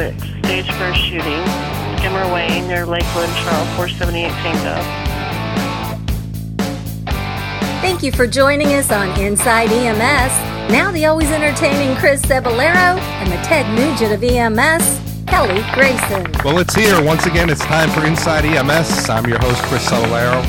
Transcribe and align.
6, 0.00 0.22
stage 0.22 0.70
first 0.78 0.98
shooting, 0.98 1.44
Skimmer 1.98 2.32
Way 2.32 2.62
near 2.66 2.86
Lakeland, 2.86 3.30
Charles 3.44 3.68
478 3.76 4.30
Tango. 4.40 4.80
Thank 7.82 8.02
you 8.02 8.10
for 8.10 8.26
joining 8.26 8.68
us 8.68 8.90
on 8.90 9.10
Inside 9.20 9.70
EMS. 9.70 10.72
Now 10.72 10.90
the 10.90 11.04
always 11.04 11.30
entertaining 11.30 11.94
Chris 11.98 12.22
Cebollero 12.22 12.98
and 12.98 13.30
the 13.30 13.36
Ted 13.44 13.66
Nugent 13.76 14.14
of 14.14 14.24
EMS, 14.24 15.26
Kelly 15.26 15.62
Grayson. 15.74 16.32
Well, 16.46 16.60
it's 16.60 16.74
here. 16.74 17.04
Once 17.04 17.26
again, 17.26 17.50
it's 17.50 17.64
time 17.66 17.90
for 17.90 18.06
Inside 18.06 18.46
EMS. 18.46 19.10
I'm 19.10 19.26
your 19.26 19.38
host, 19.38 19.62
Chris 19.64 19.86
Cebollero. 19.86 20.42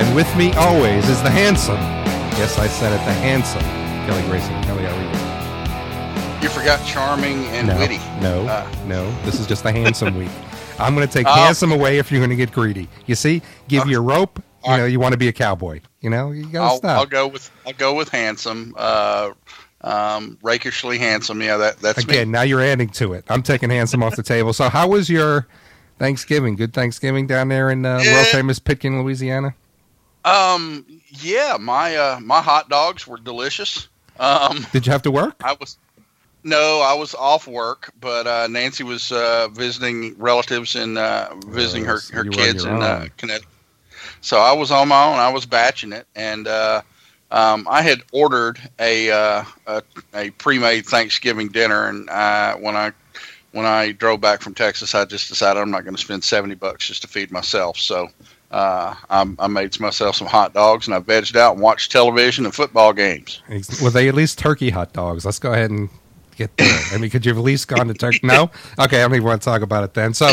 And 0.00 0.16
with 0.16 0.34
me 0.36 0.52
always 0.54 1.08
is 1.08 1.22
the 1.22 1.30
handsome, 1.30 1.78
yes, 2.40 2.58
I 2.58 2.66
said 2.66 2.92
it, 2.92 3.04
the 3.04 3.12
handsome 3.12 3.62
Kelly 4.08 4.22
Grayson. 4.28 4.75
Kelly, 6.36 6.48
how 6.48 6.60
are 6.60 6.64
you? 6.64 6.76
Forgot 6.76 6.86
charming 6.86 7.46
and 7.46 7.68
no, 7.68 7.78
witty. 7.78 7.98
No, 8.20 8.46
uh. 8.46 8.70
no. 8.86 9.10
This 9.22 9.40
is 9.40 9.46
just 9.46 9.62
the 9.62 9.72
handsome 9.72 10.16
week. 10.16 10.30
I'm 10.78 10.94
going 10.94 11.06
to 11.06 11.12
take 11.12 11.26
uh, 11.26 11.34
handsome 11.34 11.72
away 11.72 11.98
if 11.98 12.10
you're 12.10 12.20
going 12.20 12.30
to 12.30 12.36
get 12.36 12.52
greedy. 12.52 12.88
You 13.06 13.14
see, 13.14 13.42
give 13.68 13.86
you 13.86 13.98
a 13.98 14.02
rope. 14.02 14.42
You 14.64 14.76
know, 14.76 14.84
you 14.84 14.98
want 14.98 15.12
to 15.12 15.18
be 15.18 15.28
a 15.28 15.32
cowboy. 15.32 15.80
You 16.00 16.10
know, 16.10 16.32
you 16.32 16.46
got 16.46 16.72
to 16.72 16.76
stop. 16.78 16.98
I'll 16.98 17.06
go 17.06 17.28
with 17.28 17.50
I'll 17.64 17.72
go 17.72 17.94
with 17.94 18.08
handsome. 18.08 18.74
Uh, 18.76 19.32
um, 19.82 20.38
rakishly 20.42 20.98
handsome. 20.98 21.40
Yeah, 21.40 21.56
that 21.58 21.78
that's 21.78 22.02
again. 22.02 22.28
Me. 22.28 22.32
Now 22.32 22.42
you're 22.42 22.60
adding 22.60 22.88
to 22.90 23.12
it. 23.12 23.24
I'm 23.28 23.42
taking 23.42 23.70
handsome 23.70 24.02
off 24.02 24.16
the 24.16 24.22
table. 24.24 24.52
So, 24.52 24.68
how 24.68 24.88
was 24.88 25.08
your 25.08 25.46
Thanksgiving? 25.98 26.56
Good 26.56 26.74
Thanksgiving 26.74 27.26
down 27.26 27.48
there 27.48 27.70
in 27.70 27.86
uh, 27.86 28.00
yeah. 28.02 28.14
world 28.14 28.26
famous 28.26 28.58
Pitkin, 28.58 29.00
Louisiana. 29.00 29.54
Um, 30.24 30.84
yeah, 31.20 31.56
my 31.60 31.96
uh, 31.96 32.20
my 32.20 32.42
hot 32.42 32.68
dogs 32.68 33.06
were 33.06 33.18
delicious. 33.18 33.88
Um, 34.18 34.66
Did 34.72 34.86
you 34.86 34.92
have 34.92 35.02
to 35.02 35.10
work? 35.10 35.36
I 35.44 35.56
was 35.60 35.78
no, 36.46 36.80
I 36.80 36.94
was 36.94 37.12
off 37.14 37.48
work, 37.48 37.90
but 38.00 38.26
uh, 38.26 38.46
Nancy 38.46 38.84
was 38.84 39.10
uh, 39.10 39.48
visiting 39.48 40.16
relatives 40.16 40.76
and 40.76 40.96
uh, 40.96 41.34
visiting 41.48 41.84
her 41.84 41.98
her 42.12 42.24
kids 42.24 42.64
in 42.64 42.82
uh, 42.82 43.08
Connecticut. 43.16 43.48
So 44.20 44.38
I 44.38 44.52
was 44.52 44.70
on 44.70 44.88
my 44.88 45.04
own. 45.04 45.18
I 45.18 45.28
was 45.28 45.44
batching 45.44 45.92
it, 45.92 46.06
and 46.14 46.46
uh, 46.46 46.82
um, 47.32 47.66
I 47.68 47.82
had 47.82 48.02
ordered 48.12 48.60
a, 48.78 49.10
uh, 49.10 49.44
a, 49.66 49.82
a 50.14 50.30
pre-made 50.30 50.86
Thanksgiving 50.86 51.48
dinner, 51.48 51.88
and 51.88 52.08
I, 52.10 52.54
when 52.54 52.76
I 52.76 52.92
when 53.50 53.66
I 53.66 53.90
drove 53.92 54.20
back 54.20 54.40
from 54.40 54.54
Texas, 54.54 54.94
I 54.94 55.04
just 55.04 55.28
decided 55.28 55.60
I'm 55.60 55.70
not 55.72 55.82
going 55.84 55.96
to 55.96 56.00
spend 56.00 56.22
seventy 56.22 56.54
bucks 56.54 56.86
just 56.86 57.02
to 57.02 57.08
feed 57.08 57.32
myself. 57.32 57.76
So 57.76 58.08
uh, 58.52 58.94
I, 59.10 59.34
I, 59.40 59.48
made 59.48 59.78
myself 59.80 60.14
some 60.14 60.28
hot 60.28 60.54
dogs, 60.54 60.86
and 60.86 60.94
I 60.94 61.00
vegged 61.00 61.34
out 61.34 61.54
and 61.54 61.60
watched 61.60 61.90
television 61.90 62.44
and 62.44 62.54
football 62.54 62.92
games. 62.92 63.42
Were 63.82 63.90
they 63.90 64.08
at 64.08 64.14
least 64.14 64.38
turkey 64.38 64.70
hot 64.70 64.92
dogs? 64.92 65.24
Let's 65.24 65.40
go 65.40 65.52
ahead 65.52 65.70
and 65.72 65.88
get 66.36 66.56
there. 66.56 66.80
I 66.92 66.98
mean, 66.98 67.10
could 67.10 67.24
you 67.24 67.30
have 67.30 67.38
at 67.38 67.44
least 67.44 67.68
gone 67.68 67.88
to 67.88 67.94
Turkey? 67.94 68.20
No? 68.26 68.50
Okay, 68.78 68.98
I 68.98 69.02
don't 69.02 69.14
even 69.14 69.24
want 69.24 69.40
to 69.40 69.44
talk 69.44 69.62
about 69.62 69.84
it 69.84 69.94
then. 69.94 70.12
So, 70.12 70.32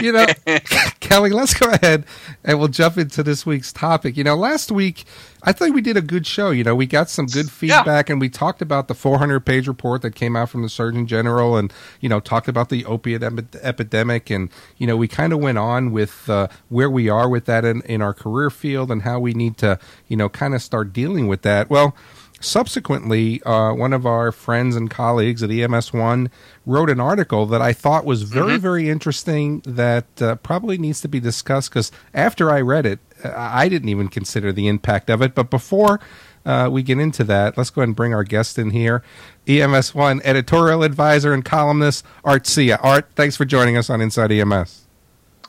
you 0.00 0.12
know, 0.12 0.26
Kelly, 1.00 1.30
let's 1.30 1.52
go 1.52 1.70
ahead 1.70 2.06
and 2.42 2.58
we'll 2.58 2.68
jump 2.68 2.96
into 2.96 3.22
this 3.22 3.44
week's 3.44 3.70
topic. 3.70 4.16
You 4.16 4.24
know, 4.24 4.34
last 4.34 4.72
week, 4.72 5.04
I 5.42 5.52
think 5.52 5.74
we 5.74 5.82
did 5.82 5.98
a 5.98 6.00
good 6.00 6.26
show. 6.26 6.50
You 6.50 6.64
know, 6.64 6.74
we 6.74 6.86
got 6.86 7.10
some 7.10 7.26
good 7.26 7.50
feedback 7.50 8.08
yeah. 8.08 8.12
and 8.12 8.20
we 8.20 8.30
talked 8.30 8.62
about 8.62 8.88
the 8.88 8.94
400 8.94 9.40
page 9.40 9.68
report 9.68 10.00
that 10.02 10.14
came 10.14 10.36
out 10.36 10.48
from 10.48 10.62
the 10.62 10.70
Surgeon 10.70 11.06
General 11.06 11.56
and, 11.58 11.72
you 12.00 12.08
know, 12.08 12.18
talked 12.18 12.48
about 12.48 12.70
the 12.70 12.84
opiate 12.86 13.22
epidemic. 13.22 14.30
And, 14.30 14.48
you 14.78 14.86
know, 14.86 14.96
we 14.96 15.06
kind 15.06 15.34
of 15.34 15.40
went 15.40 15.58
on 15.58 15.92
with 15.92 16.30
uh, 16.30 16.48
where 16.70 16.90
we 16.90 17.10
are 17.10 17.28
with 17.28 17.44
that 17.44 17.64
in, 17.66 17.82
in 17.82 18.00
our 18.00 18.14
career 18.14 18.48
field 18.48 18.90
and 18.90 19.02
how 19.02 19.20
we 19.20 19.34
need 19.34 19.58
to, 19.58 19.78
you 20.08 20.16
know, 20.16 20.30
kind 20.30 20.54
of 20.54 20.62
start 20.62 20.94
dealing 20.94 21.26
with 21.28 21.42
that. 21.42 21.68
Well, 21.68 21.94
subsequently, 22.44 23.42
uh, 23.42 23.72
one 23.72 23.92
of 23.92 24.06
our 24.06 24.30
friends 24.32 24.76
and 24.76 24.90
colleagues 24.90 25.42
at 25.42 25.50
EMS1 25.50 26.30
wrote 26.66 26.90
an 26.90 27.00
article 27.00 27.46
that 27.46 27.62
I 27.62 27.72
thought 27.72 28.04
was 28.04 28.22
very, 28.22 28.52
mm-hmm. 28.52 28.62
very 28.62 28.88
interesting 28.88 29.60
that 29.60 30.22
uh, 30.22 30.36
probably 30.36 30.78
needs 30.78 31.00
to 31.02 31.08
be 31.08 31.20
discussed 31.20 31.70
because 31.70 31.90
after 32.12 32.50
I 32.50 32.60
read 32.60 32.86
it, 32.86 33.00
uh, 33.24 33.32
I 33.34 33.68
didn't 33.68 33.88
even 33.88 34.08
consider 34.08 34.52
the 34.52 34.68
impact 34.68 35.10
of 35.10 35.22
it. 35.22 35.34
But 35.34 35.50
before 35.50 36.00
uh, 36.44 36.68
we 36.70 36.82
get 36.82 36.98
into 36.98 37.24
that, 37.24 37.56
let's 37.56 37.70
go 37.70 37.80
ahead 37.80 37.88
and 37.88 37.96
bring 37.96 38.14
our 38.14 38.24
guest 38.24 38.58
in 38.58 38.70
here. 38.70 39.02
EMS1 39.46 40.20
editorial 40.24 40.82
advisor 40.82 41.32
and 41.32 41.44
columnist, 41.44 42.04
Art 42.24 42.44
Hsieh. 42.44 42.78
Art, 42.82 43.08
thanks 43.16 43.36
for 43.36 43.44
joining 43.44 43.76
us 43.76 43.90
on 43.90 44.00
Inside 44.00 44.32
EMS. 44.32 44.86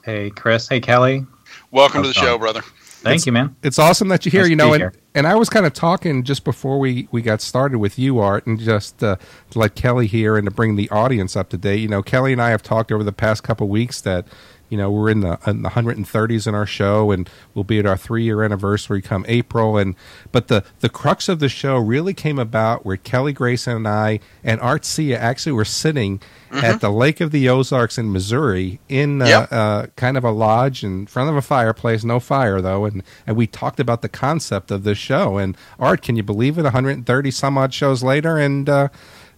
Hey, 0.03 0.29
Chris. 0.29 0.67
Hey, 0.67 0.79
Kelly. 0.79 1.25
Welcome 1.71 2.03
How's 2.03 2.13
to 2.13 2.19
the 2.19 2.25
show, 2.25 2.37
brother. 2.37 2.61
Thank 3.05 3.17
it's, 3.17 3.25
you, 3.27 3.31
man. 3.31 3.55
It's 3.61 3.77
awesome 3.77 4.07
that 4.07 4.25
you're 4.25 4.31
here. 4.31 4.41
Nice 4.41 4.49
you 4.49 4.55
know, 4.55 4.73
and, 4.73 4.81
here. 4.81 4.93
and 5.13 5.27
I 5.27 5.35
was 5.35 5.47
kind 5.47 5.65
of 5.65 5.73
talking 5.73 6.23
just 6.23 6.43
before 6.43 6.79
we, 6.79 7.07
we 7.11 7.21
got 7.21 7.39
started 7.39 7.77
with 7.77 7.99
you, 7.99 8.17
Art, 8.17 8.47
and 8.47 8.59
just 8.59 9.03
uh, 9.03 9.17
to 9.51 9.59
let 9.59 9.75
Kelly 9.75 10.07
here 10.07 10.37
and 10.37 10.45
to 10.45 10.51
bring 10.51 10.75
the 10.75 10.89
audience 10.89 11.35
up 11.35 11.49
to 11.49 11.57
date. 11.57 11.81
You 11.81 11.87
know, 11.87 12.01
Kelly 12.01 12.31
and 12.31 12.41
I 12.41 12.49
have 12.49 12.63
talked 12.63 12.91
over 12.91 13.03
the 13.03 13.13
past 13.13 13.43
couple 13.43 13.67
weeks 13.67 14.01
that 14.01 14.27
you 14.69 14.77
know 14.77 14.89
we're 14.89 15.09
in 15.09 15.21
the, 15.21 15.39
in 15.47 15.61
the 15.61 15.69
130s 15.69 16.47
in 16.47 16.55
our 16.55 16.65
show 16.65 17.11
and 17.11 17.29
we'll 17.53 17.63
be 17.63 17.79
at 17.79 17.85
our 17.85 17.97
three 17.97 18.23
year 18.23 18.43
anniversary 18.43 19.01
come 19.01 19.25
april 19.27 19.77
and 19.77 19.95
but 20.31 20.47
the 20.47 20.63
the 20.79 20.89
crux 20.89 21.29
of 21.29 21.39
the 21.39 21.49
show 21.49 21.77
really 21.77 22.13
came 22.13 22.39
about 22.39 22.85
where 22.85 22.97
kelly 22.97 23.33
grayson 23.33 23.75
and 23.75 23.87
i 23.87 24.19
and 24.43 24.59
art 24.61 24.83
hsieh 24.83 25.15
actually 25.15 25.51
were 25.51 25.65
sitting 25.65 26.19
mm-hmm. 26.55 26.65
at 26.65 26.81
the 26.81 26.89
Lake 26.89 27.21
of 27.21 27.31
the 27.31 27.47
Ozarks 27.49 27.97
in 27.97 28.11
Missouri 28.11 28.79
in 28.89 29.21
uh, 29.21 29.25
yep. 29.25 29.51
uh, 29.51 29.87
kind 29.95 30.17
of 30.17 30.23
a 30.23 30.31
lodge 30.31 30.83
in 30.83 31.05
front 31.05 31.29
of 31.29 31.35
a 31.35 31.41
fireplace, 31.41 32.03
no 32.03 32.19
fire 32.19 32.61
though, 32.61 32.85
and 32.85 33.03
and 33.27 33.35
we 33.35 33.47
talked 33.47 33.79
about 33.79 34.01
the 34.01 34.09
concept 34.09 34.71
of 34.71 34.83
this 34.83 34.97
show. 34.97 35.37
And 35.37 35.57
Art, 35.79 36.01
can 36.01 36.15
you 36.15 36.23
believe 36.23 36.57
it? 36.57 36.63
130 36.63 37.31
some 37.31 37.57
odd 37.57 37.73
shows 37.73 38.03
later, 38.03 38.37
and 38.37 38.67
uh, 38.69 38.87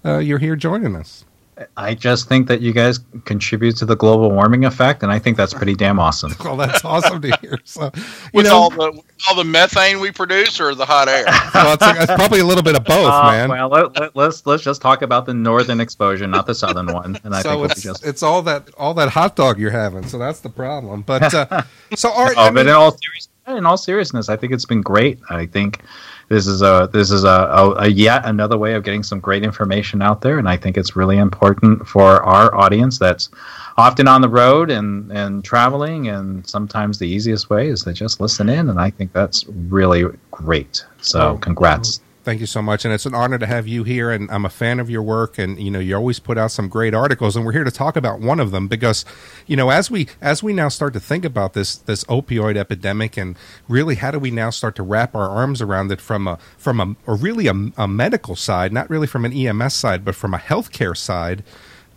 uh, 0.05 0.17
you're 0.19 0.39
here 0.39 0.55
joining 0.55 0.95
us. 0.95 1.25
I 1.75 1.95
just 1.95 2.27
think 2.27 2.47
that 2.47 2.61
you 2.61 2.71
guys 2.71 2.99
contribute 3.25 3.77
to 3.77 3.85
the 3.85 3.95
global 3.95 4.31
warming 4.31 4.65
effect, 4.65 5.01
and 5.01 5.11
I 5.11 5.17
think 5.17 5.37
that's 5.37 5.53
pretty 5.53 5.73
damn 5.73 5.99
awesome. 5.99 6.33
well, 6.43 6.55
that's 6.55 6.85
awesome 6.85 7.21
to 7.21 7.35
hear. 7.41 7.57
So, 7.63 7.91
with 8.33 8.45
know, 8.45 8.55
all 8.55 8.69
the 8.69 9.01
all 9.27 9.35
the 9.35 9.43
methane 9.43 9.99
we 9.99 10.11
produce, 10.11 10.59
or 10.59 10.75
the 10.75 10.85
hot 10.85 11.07
air? 11.07 11.25
well, 11.53 11.73
it's, 11.73 12.01
it's 12.03 12.13
probably 12.13 12.41
a 12.41 12.45
little 12.45 12.63
bit 12.63 12.75
of 12.75 12.83
both, 12.83 13.11
uh, 13.11 13.31
man. 13.31 13.49
Well, 13.49 13.69
let, 13.69 13.97
us 13.97 14.11
let's, 14.13 14.45
let's 14.45 14.63
just 14.63 14.81
talk 14.81 15.01
about 15.01 15.25
the 15.25 15.33
northern 15.33 15.79
exposure, 15.79 16.27
not 16.27 16.45
the 16.45 16.55
southern 16.55 16.87
one. 16.93 17.19
And 17.23 17.33
I 17.33 17.41
so 17.41 17.61
think 17.61 17.71
it's, 17.71 17.81
just... 17.81 18.05
it's 18.05 18.21
all 18.21 18.43
that 18.43 18.69
all 18.77 18.93
that 18.95 19.09
hot 19.09 19.35
dog 19.35 19.59
you're 19.59 19.71
having. 19.71 20.07
So 20.07 20.19
that's 20.19 20.41
the 20.41 20.49
problem. 20.49 21.01
But 21.01 21.33
uh, 21.33 21.63
so, 21.95 22.11
Art, 22.11 22.35
no, 22.35 22.43
I 22.43 22.45
mean, 22.45 22.53
but 22.55 22.67
in 22.67 22.73
all 22.73 22.91
seriousness, 22.91 23.29
in 23.47 23.65
all 23.65 23.77
seriousness, 23.77 24.29
I 24.29 24.35
think 24.35 24.53
it's 24.53 24.65
been 24.65 24.81
great. 24.81 25.19
I 25.29 25.47
think 25.47 25.81
this 26.29 26.45
is 26.45 26.61
a 26.61 26.89
this 26.91 27.09
is 27.09 27.23
a, 27.23 27.27
a, 27.27 27.71
a, 27.83 27.87
yet 27.87 28.25
another 28.25 28.57
way 28.57 28.73
of 28.73 28.83
getting 28.83 29.03
some 29.03 29.19
great 29.19 29.43
information 29.43 30.01
out 30.01 30.21
there, 30.21 30.39
and 30.39 30.49
I 30.49 30.57
think 30.57 30.77
it's 30.77 30.95
really 30.95 31.17
important 31.17 31.87
for 31.87 32.21
our 32.23 32.53
audience 32.53 32.99
that's 32.99 33.29
often 33.77 34.07
on 34.07 34.21
the 34.21 34.29
road 34.29 34.69
and 34.69 35.11
and 35.11 35.43
traveling, 35.43 36.09
and 36.09 36.45
sometimes 36.45 36.99
the 36.99 37.07
easiest 37.07 37.49
way 37.49 37.67
is 37.67 37.83
to 37.83 37.93
just 37.93 38.19
listen 38.19 38.49
in, 38.49 38.69
and 38.69 38.79
I 38.79 38.89
think 38.89 39.13
that's 39.13 39.45
really 39.47 40.05
great. 40.31 40.85
So, 41.01 41.33
oh, 41.33 41.37
congrats. 41.37 41.99
Oh. 41.99 42.06
Thank 42.27 42.41
you 42.41 42.45
so 42.45 42.61
much, 42.61 42.83
and 42.83 42.93
it's 42.93 43.05
an 43.05 43.15
honor 43.15 43.37
to 43.37 43.45
have 43.45 43.69
you 43.69 43.85
here. 43.85 44.11
And 44.11 44.29
I'm 44.29 44.43
a 44.43 44.49
fan 44.49 44.81
of 44.81 44.89
your 44.89 45.01
work, 45.01 45.37
and 45.37 45.57
you 45.57 45.71
know 45.71 45.79
you 45.79 45.95
always 45.95 46.19
put 46.19 46.37
out 46.37 46.51
some 46.51 46.67
great 46.67 46.93
articles, 46.93 47.37
and 47.37 47.45
we're 47.45 47.53
here 47.53 47.63
to 47.63 47.71
talk 47.71 47.95
about 47.95 48.19
one 48.19 48.41
of 48.41 48.51
them 48.51 48.67
because, 48.67 49.05
you 49.45 49.55
know, 49.55 49.69
as 49.69 49.89
we 49.89 50.09
as 50.19 50.43
we 50.43 50.51
now 50.51 50.67
start 50.67 50.91
to 50.95 50.99
think 50.99 51.23
about 51.23 51.53
this 51.53 51.77
this 51.77 52.03
opioid 52.03 52.57
epidemic, 52.57 53.15
and 53.15 53.37
really 53.69 53.95
how 53.95 54.11
do 54.11 54.19
we 54.19 54.29
now 54.29 54.49
start 54.49 54.75
to 54.75 54.83
wrap 54.83 55.15
our 55.15 55.29
arms 55.29 55.61
around 55.61 55.89
it 55.89 56.01
from 56.01 56.27
a 56.27 56.37
from 56.57 56.81
a 56.81 56.95
or 57.09 57.15
really 57.15 57.47
a, 57.47 57.53
a 57.77 57.87
medical 57.87 58.35
side, 58.35 58.73
not 58.73 58.89
really 58.89 59.07
from 59.07 59.23
an 59.23 59.31
EMS 59.31 59.73
side, 59.73 60.03
but 60.03 60.13
from 60.13 60.33
a 60.33 60.37
healthcare 60.37 60.97
side. 60.97 61.45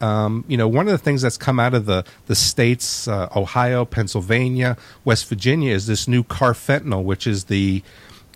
Um, 0.01 0.45
you 0.47 0.57
know, 0.57 0.69
one 0.69 0.87
of 0.87 0.93
the 0.93 0.99
things 0.99 1.23
that's 1.23 1.37
come 1.37 1.59
out 1.59 1.75
of 1.75 1.87
the 1.87 2.05
the 2.27 2.37
states, 2.37 3.09
uh, 3.09 3.29
Ohio, 3.35 3.85
Pennsylvania, 3.85 4.77
West 5.05 5.29
Virginia, 5.29 5.75
is 5.75 5.89
this 5.89 6.07
new 6.07 6.23
carfentanil, 6.23 7.03
which 7.03 7.27
is 7.27 7.47
the 7.47 7.83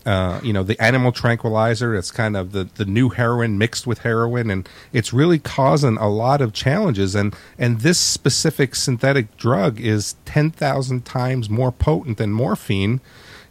uh, 0.07 0.41
you 0.43 0.53
know, 0.53 0.63
the 0.63 0.81
animal 0.83 1.13
tranquilizer. 1.13 1.95
It's 1.95 2.11
kind 2.11 2.37
of 2.37 2.53
the, 2.53 2.65
the 2.75 2.85
new 2.85 3.09
heroin 3.09 3.57
mixed 3.59 3.87
with 3.87 4.01
heroin, 4.01 4.51
and 4.51 4.69
it's 4.93 5.13
really 5.13 5.39
causing 5.39 5.97
a 5.97 6.09
lot 6.09 6.41
of 6.41 6.53
challenges. 6.53 7.15
And 7.15 7.35
and 7.59 7.81
this 7.81 7.99
specific 7.99 8.75
synthetic 8.75 9.37
drug 9.37 9.81
is 9.81 10.17
ten 10.25 10.51
thousand 10.51 11.05
times 11.05 11.49
more 11.49 11.73
potent 11.73 12.19
than 12.19 12.33
morphine. 12.33 13.01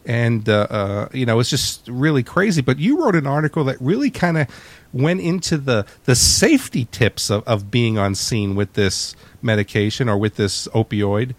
And 0.05 0.49
uh, 0.49 0.67
uh, 0.69 1.09
you 1.13 1.25
know, 1.25 1.39
it's 1.39 1.49
just 1.49 1.87
really 1.87 2.23
crazy. 2.23 2.61
But 2.61 2.77
you 2.77 3.03
wrote 3.03 3.15
an 3.15 3.25
article 3.25 3.63
that 3.63 3.79
really 3.79 4.11
kind 4.11 4.37
of 4.37 4.47
went 4.91 5.21
into 5.21 5.57
the 5.57 5.85
the 6.03 6.15
safety 6.15 6.85
tips 6.91 7.31
of, 7.31 7.43
of 7.47 7.71
being 7.71 7.97
on 7.97 8.13
scene 8.13 8.53
with 8.53 8.73
this 8.73 9.15
medication 9.41 10.07
or 10.07 10.17
with 10.17 10.35
this 10.35 10.67
opioid 10.69 11.33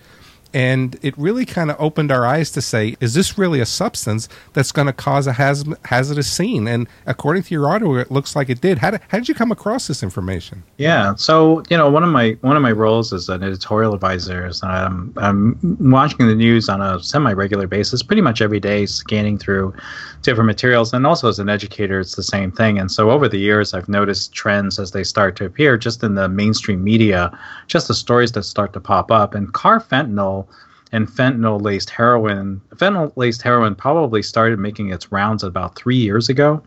and 0.55 0.97
it 1.03 1.19
really 1.19 1.45
kind 1.45 1.71
of 1.71 1.77
opened 1.81 2.11
our 2.13 2.25
eyes 2.25 2.51
to 2.53 2.63
say, 2.63 2.97
is 3.01 3.13
this 3.13 3.37
really 3.37 3.61
a 3.61 3.67
substance 3.67 4.29
that's 4.53 4.73
going 4.73 4.87
to 4.87 4.93
cause 4.93 5.27
a 5.27 5.33
haz- 5.33 5.65
hazardous 5.85 6.31
scene? 6.31 6.69
And 6.69 6.89
according 7.05 7.43
to 7.43 7.55
your 7.55 7.69
article, 7.69 7.99
it 7.99 8.11
looks 8.11 8.37
like 8.37 8.49
it 8.49 8.61
did. 8.61 8.79
How 8.79 8.93
did, 8.93 9.01
how 9.09 9.19
did 9.19 9.29
you 9.29 9.35
come 9.35 9.51
across 9.51 9.89
this 9.89 10.03
information? 10.03 10.63
Yeah, 10.79 11.17
so 11.17 11.63
you 11.69 11.77
know, 11.77 11.91
one 11.91 12.05
of 12.05 12.11
my 12.11 12.37
one 12.41 12.57
of 12.57 12.63
my 12.63 12.73
roles 12.73 13.13
as 13.13 13.29
an 13.29 13.43
editorial 13.43 13.93
advisor 13.95 14.47
is 14.47 14.63
um, 14.63 15.13
I'm 15.17 15.59
watching 15.91 16.27
the 16.29 16.35
news 16.35 16.69
on 16.69 16.81
a 16.81 17.03
semi-regular 17.03 17.67
basis, 17.67 18.03
pretty 18.03 18.23
much 18.23 18.41
every 18.41 18.61
day, 18.61 18.87
scanning 18.87 19.37
through 19.39 19.75
different 20.23 20.47
materials, 20.47 20.95
and 20.95 21.07
also 21.07 21.29
as 21.29 21.39
an 21.39 21.49
educator, 21.49 22.01
it's 22.01 22.15
the 22.15 22.23
same 22.23 22.51
thing. 22.51 22.79
And 22.79 22.91
so 22.91 23.11
over 23.11 23.29
the 23.29 23.39
years, 23.39 23.75
I've 23.75 23.89
noticed 23.89 24.33
trends 24.33 24.79
as 24.79 24.93
they 24.93 25.05
start 25.05 25.37
to 25.37 25.45
appear, 25.45 25.77
just 25.77 26.03
in 26.03 26.15
the 26.15 26.29
mainstream 26.29 26.83
media, 26.83 27.37
just 27.67 27.89
the 27.89 27.95
stories 27.95 28.33
that 28.33 28.45
start 28.45 28.73
to 28.73 28.81
pop 28.81 29.11
up, 29.11 29.35
and 29.35 29.53
carfentanil 29.53 30.44
and 30.93 31.09
fentanyl 31.09 31.61
laced 31.61 31.91
heroin. 31.91 32.61
Fentanyl 32.77 33.13
laced 33.17 33.43
heroin 33.43 33.75
probably 33.75 34.23
started 34.23 34.59
making 34.59 34.91
its 34.91 35.11
rounds 35.11 35.43
about 35.43 35.75
three 35.75 35.97
years 35.97 36.29
ago. 36.29 36.63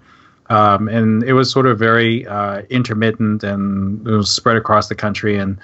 Um, 0.50 0.88
and 0.88 1.24
it 1.24 1.33
was 1.33 1.51
sort 1.51 1.65
of 1.65 1.77
very 1.77 2.25
uh, 2.27 2.62
intermittent 2.69 3.44
and 3.44 4.06
it 4.07 4.12
was 4.12 4.29
spread 4.29 4.57
across 4.57 4.88
the 4.88 4.95
country. 4.95 5.38
And 5.38 5.57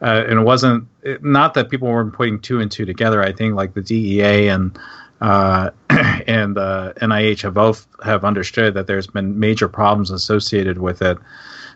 uh, 0.00 0.24
and 0.28 0.40
it 0.40 0.42
wasn't 0.42 0.86
it, 1.02 1.24
not 1.24 1.54
that 1.54 1.70
people 1.70 1.88
weren't 1.88 2.12
putting 2.12 2.40
two 2.40 2.60
and 2.60 2.70
two 2.70 2.84
together. 2.84 3.22
I 3.22 3.32
think 3.32 3.54
like 3.54 3.74
the 3.74 3.82
DEA 3.82 4.48
and 4.48 4.78
uh, 5.20 5.70
and 5.90 6.56
the 6.56 6.94
NIH 7.00 7.42
have 7.42 7.54
both 7.54 7.86
have 8.04 8.24
understood 8.24 8.74
that 8.74 8.86
there's 8.86 9.08
been 9.08 9.38
major 9.38 9.68
problems 9.68 10.10
associated 10.10 10.78
with 10.78 11.02
it. 11.02 11.18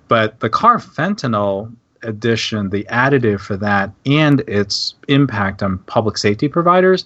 But 0.09 0.41
the 0.41 0.51
carfentanil 0.51 1.75
addition, 2.03 2.71
the 2.71 2.85
additive 2.85 3.41
for 3.41 3.57
that, 3.57 3.91
and 4.07 4.41
its 4.43 4.95
impact 5.09 5.63
on 5.63 5.79
public 5.79 6.19
safety 6.19 6.49
providers, 6.49 7.05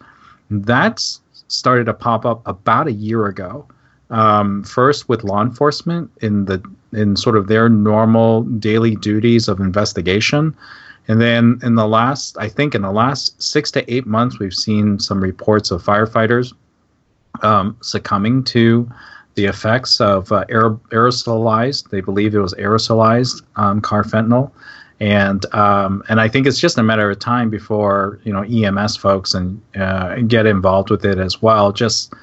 that's 0.51 1.21
started 1.49 1.85
to 1.85 1.95
pop 1.95 2.27
up 2.27 2.43
about 2.47 2.87
a 2.87 2.93
year 2.93 3.27
ago. 3.27 3.67
Um, 4.09 4.63
first 4.63 5.09
with 5.09 5.25
law 5.25 5.43
enforcement 5.43 6.13
in 6.23 6.45
the 6.45 6.63
in 6.93 7.17
sort 7.17 7.37
of 7.37 7.49
their 7.49 7.69
normal 7.69 8.45
daily 8.45 8.95
duties 8.95 9.49
of 9.49 9.59
investigation, 9.59 10.57
and 11.09 11.21
then 11.21 11.59
in 11.63 11.75
the 11.75 11.87
last, 11.87 12.37
I 12.39 12.49
think 12.49 12.75
in 12.75 12.83
the 12.83 12.93
last 12.93 13.41
six 13.43 13.71
to 13.73 13.93
eight 13.93 14.07
months, 14.07 14.39
we've 14.39 14.55
seen 14.55 14.99
some 14.99 15.21
reports 15.21 15.71
of 15.71 15.83
firefighters 15.83 16.53
um, 17.43 17.77
succumbing 17.81 18.45
to 18.45 18.91
the 19.35 19.45
effects 19.45 20.01
of 20.01 20.33
uh, 20.33 20.45
aerosolized. 20.47 21.91
They 21.91 22.01
believe 22.01 22.35
it 22.35 22.39
was 22.39 22.55
aerosolized 22.55 23.43
um, 23.57 23.81
carfentanil, 23.81 24.51
and 25.01 25.45
um, 25.55 26.03
and 26.09 26.21
I 26.21 26.29
think 26.29 26.47
it's 26.47 26.59
just 26.59 26.79
a 26.79 26.83
matter 26.83 27.11
of 27.11 27.19
time 27.19 27.51
before 27.51 28.19
you 28.25 28.33
know 28.33 28.43
EMS 28.43 28.97
folks 28.97 29.35
and 29.35 29.61
uh, 29.75 30.17
get 30.23 30.47
involved 30.47 30.91
with 30.91 31.05
it 31.05 31.19
as 31.19 31.43
well. 31.43 31.73
Just 31.73 32.15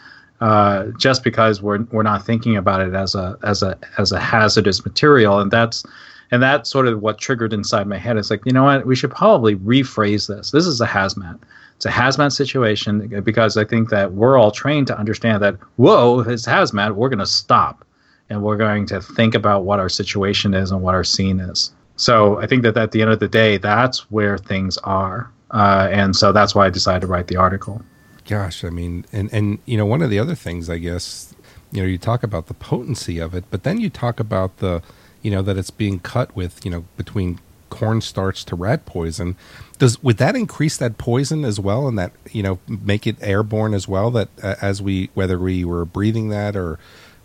uh, 0.42 0.86
just 0.98 1.24
because 1.24 1.62
we're 1.62 1.84
we're 1.92 2.04
not 2.04 2.26
thinking 2.26 2.58
about 2.58 2.82
it 2.82 2.94
as 2.94 3.16
a 3.16 3.38
as 3.44 3.62
a 3.62 3.78
as 3.98 4.12
a 4.12 4.20
hazardous 4.20 4.84
material, 4.84 5.40
and 5.40 5.52
that's 5.52 5.84
and 6.32 6.42
that's 6.42 6.70
sort 6.70 6.88
of 6.88 7.02
what 7.02 7.20
triggered 7.20 7.54
inside 7.54 7.86
my 7.86 7.98
head. 7.98 8.18
It's 8.18 8.32
like 8.32 8.42
you 8.46 8.52
know 8.52 8.64
what 8.64 8.88
we 8.88 8.96
should 8.96 9.12
probably 9.12 9.56
rephrase 9.56 10.28
this. 10.28 10.50
This 10.50 10.66
is 10.66 10.82
a 10.82 10.88
hazmat. 10.88 11.40
It's 11.76 11.86
a 11.86 11.90
hazmat 11.90 12.32
situation 12.32 13.22
because 13.24 13.56
I 13.56 13.66
think 13.66 13.90
that 13.90 14.14
we're 14.14 14.38
all 14.38 14.52
trained 14.52 14.88
to 14.88 14.98
understand 14.98 15.44
that 15.44 15.58
whoa, 15.76 16.22
it's 16.22 16.48
hazmat. 16.48 16.96
We're 16.96 17.10
going 17.10 17.20
to 17.20 17.26
stop 17.26 17.86
and 18.30 18.42
we're 18.42 18.58
going 18.58 18.86
to 18.88 19.02
think 19.02 19.36
about 19.36 19.66
what 19.66 19.80
our 19.80 19.90
situation 19.90 20.54
is 20.54 20.72
and 20.72 20.82
what 20.82 20.96
our 20.96 21.04
scene 21.04 21.40
is. 21.40 21.72
So 21.96 22.40
I 22.40 22.48
think 22.48 22.64
that 22.64 22.76
at 22.76 22.92
the 22.92 23.02
end 23.02 23.12
of 23.12 23.20
the 23.20 23.28
day, 23.28 23.58
that's 23.58 24.10
where 24.12 24.38
things 24.38 24.78
are, 24.80 25.32
uh, 25.52 25.88
and 25.92 26.16
so 26.16 26.32
that's 26.32 26.56
why 26.56 26.66
I 26.66 26.70
decided 26.70 27.02
to 27.02 27.08
write 27.08 27.28
the 27.28 27.38
article. 27.38 27.82
Gosh, 28.28 28.64
I 28.64 28.70
mean, 28.70 29.06
and 29.12 29.32
and 29.34 29.60
you 29.66 29.78
know, 29.78 29.86
one 29.86 30.02
of 30.02 30.10
the 30.10 30.20
other 30.20 30.36
things, 30.36 30.70
I 30.70 30.78
guess, 30.78 31.36
you 31.72 31.82
know, 31.82 31.88
you 31.88 31.98
talk 31.98 32.24
about 32.24 32.48
the 32.48 32.54
potency 32.54 33.20
of 33.20 33.36
it, 33.36 33.46
but 33.52 33.64
then 33.64 33.80
you 33.80 33.90
talk 33.90 34.20
about 34.20 34.58
the, 34.58 34.82
you 35.22 35.30
know, 35.30 35.42
that 35.42 35.58
it's 35.58 35.72
being 35.72 36.00
cut 36.00 36.36
with, 36.36 36.64
you 36.66 36.72
know, 36.72 36.86
between 36.98 37.40
cornstarch 37.74 38.46
to 38.46 38.56
rat 38.56 38.86
poison. 38.86 39.36
Does 39.80 40.02
would 40.04 40.18
that 40.18 40.36
increase 40.36 40.78
that 40.78 40.98
poison 41.00 41.44
as 41.44 41.60
well, 41.60 41.88
and 41.88 41.98
that 41.98 42.12
you 42.32 42.44
know 42.44 42.60
make 42.68 43.08
it 43.08 43.18
airborne 43.20 43.74
as 43.74 43.88
well? 43.88 44.12
That 44.12 44.30
uh, 44.42 44.56
as 44.62 44.82
we 44.82 45.10
whether 45.16 45.40
we 45.40 45.66
were 45.66 45.84
breathing 45.84 46.30
that 46.30 46.56
or 46.56 46.80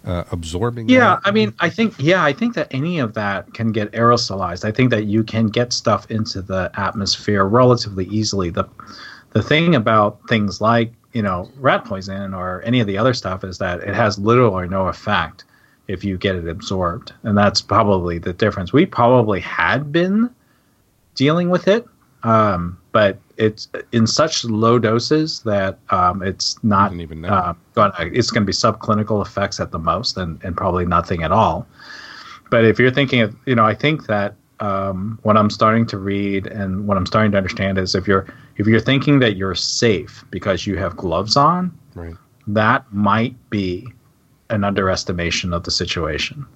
uh, 0.08 0.24
absorbing? 0.32 0.88
Yeah, 0.88 1.16
that? 1.16 1.20
I 1.24 1.30
mean, 1.30 1.54
I 1.60 1.68
think 1.68 1.94
yeah, 1.98 2.24
I 2.24 2.32
think 2.32 2.54
that 2.54 2.68
any 2.70 2.98
of 2.98 3.14
that 3.14 3.52
can 3.54 3.70
get 3.70 3.92
aerosolized. 3.92 4.64
I 4.64 4.72
think 4.72 4.90
that 4.90 5.04
you 5.04 5.22
can 5.22 5.48
get 5.48 5.72
stuff 5.72 6.10
into 6.10 6.40
the 6.40 6.70
atmosphere 6.74 7.44
relatively 7.44 8.06
easily. 8.06 8.50
The 8.50 8.64
the 9.30 9.42
thing 9.42 9.74
about 9.74 10.20
things 10.28 10.60
like 10.60 10.92
you 11.12 11.22
know 11.22 11.50
rat 11.58 11.84
poison 11.84 12.34
or 12.34 12.62
any 12.62 12.80
of 12.80 12.86
the 12.86 12.96
other 12.96 13.14
stuff 13.14 13.44
is 13.44 13.58
that 13.58 13.80
it 13.80 13.94
has 13.94 14.18
little 14.18 14.52
or 14.54 14.66
no 14.66 14.88
effect 14.88 15.44
if 15.86 16.04
you 16.04 16.16
get 16.16 16.34
it 16.34 16.48
absorbed, 16.48 17.12
and 17.22 17.36
that's 17.36 17.60
probably 17.60 18.18
the 18.18 18.32
difference. 18.32 18.72
We 18.72 18.86
probably 18.86 19.40
had 19.40 19.92
been 19.92 20.30
dealing 21.14 21.50
with 21.50 21.68
it, 21.68 21.86
um, 22.22 22.78
but 22.92 23.18
it's 23.36 23.68
in 23.92 24.06
such 24.06 24.44
low 24.44 24.78
doses 24.78 25.40
that 25.40 25.78
um, 25.90 26.22
it's 26.22 26.62
not 26.64 26.92
even 26.94 27.24
uh, 27.24 27.54
going 27.74 27.92
it's 27.98 28.30
going 28.30 28.42
to 28.42 28.46
be 28.46 28.52
subclinical 28.52 29.24
effects 29.24 29.60
at 29.60 29.70
the 29.70 29.78
most 29.78 30.16
and, 30.16 30.42
and 30.42 30.56
probably 30.56 30.84
nothing 30.84 31.22
at 31.22 31.32
all 31.32 31.66
but 32.50 32.64
if 32.64 32.78
you're 32.78 32.90
thinking 32.90 33.20
of 33.20 33.36
you 33.46 33.54
know 33.54 33.64
i 33.64 33.74
think 33.74 34.06
that 34.06 34.34
um, 34.60 35.18
what 35.22 35.36
i'm 35.36 35.50
starting 35.50 35.86
to 35.86 35.98
read 35.98 36.46
and 36.46 36.86
what 36.88 36.96
i'm 36.96 37.06
starting 37.06 37.30
to 37.30 37.38
understand 37.38 37.78
is 37.78 37.94
if 37.94 38.08
you're 38.08 38.26
if 38.56 38.66
you're 38.66 38.80
thinking 38.80 39.20
that 39.20 39.36
you're 39.36 39.54
safe 39.54 40.24
because 40.30 40.66
you 40.66 40.76
have 40.76 40.96
gloves 40.96 41.36
on 41.36 41.76
right. 41.94 42.14
that 42.48 42.84
might 42.92 43.36
be 43.50 43.86
an 44.50 44.64
underestimation 44.64 45.52
of 45.52 45.64
the 45.64 45.70
situation. 45.70 46.46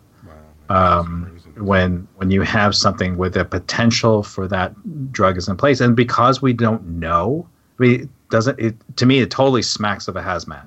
Um, 0.73 1.39
when 1.57 2.09
when 2.17 2.31
you 2.31 2.41
have 2.43 2.75
something 2.75 3.19
with 3.19 3.37
a 3.37 3.45
potential 3.45 4.23
for 4.23 4.49
that 4.49 4.73
drug 5.13 5.37
is 5.37 5.49
in 5.49 5.57
place, 5.57 5.81
and 5.81 5.95
because 5.95 6.41
we 6.41 6.55
don't 6.55 6.83
know, 6.87 7.47
I 7.79 7.83
mean, 7.83 8.11
doesn't 8.31 8.59
it 8.59 8.75
to 8.97 9.05
me 9.05 9.21
it 9.21 9.31
totally 9.31 9.63
smacks 9.63 10.09
of 10.09 10.17
a 10.17 10.23
hazmat. 10.23 10.67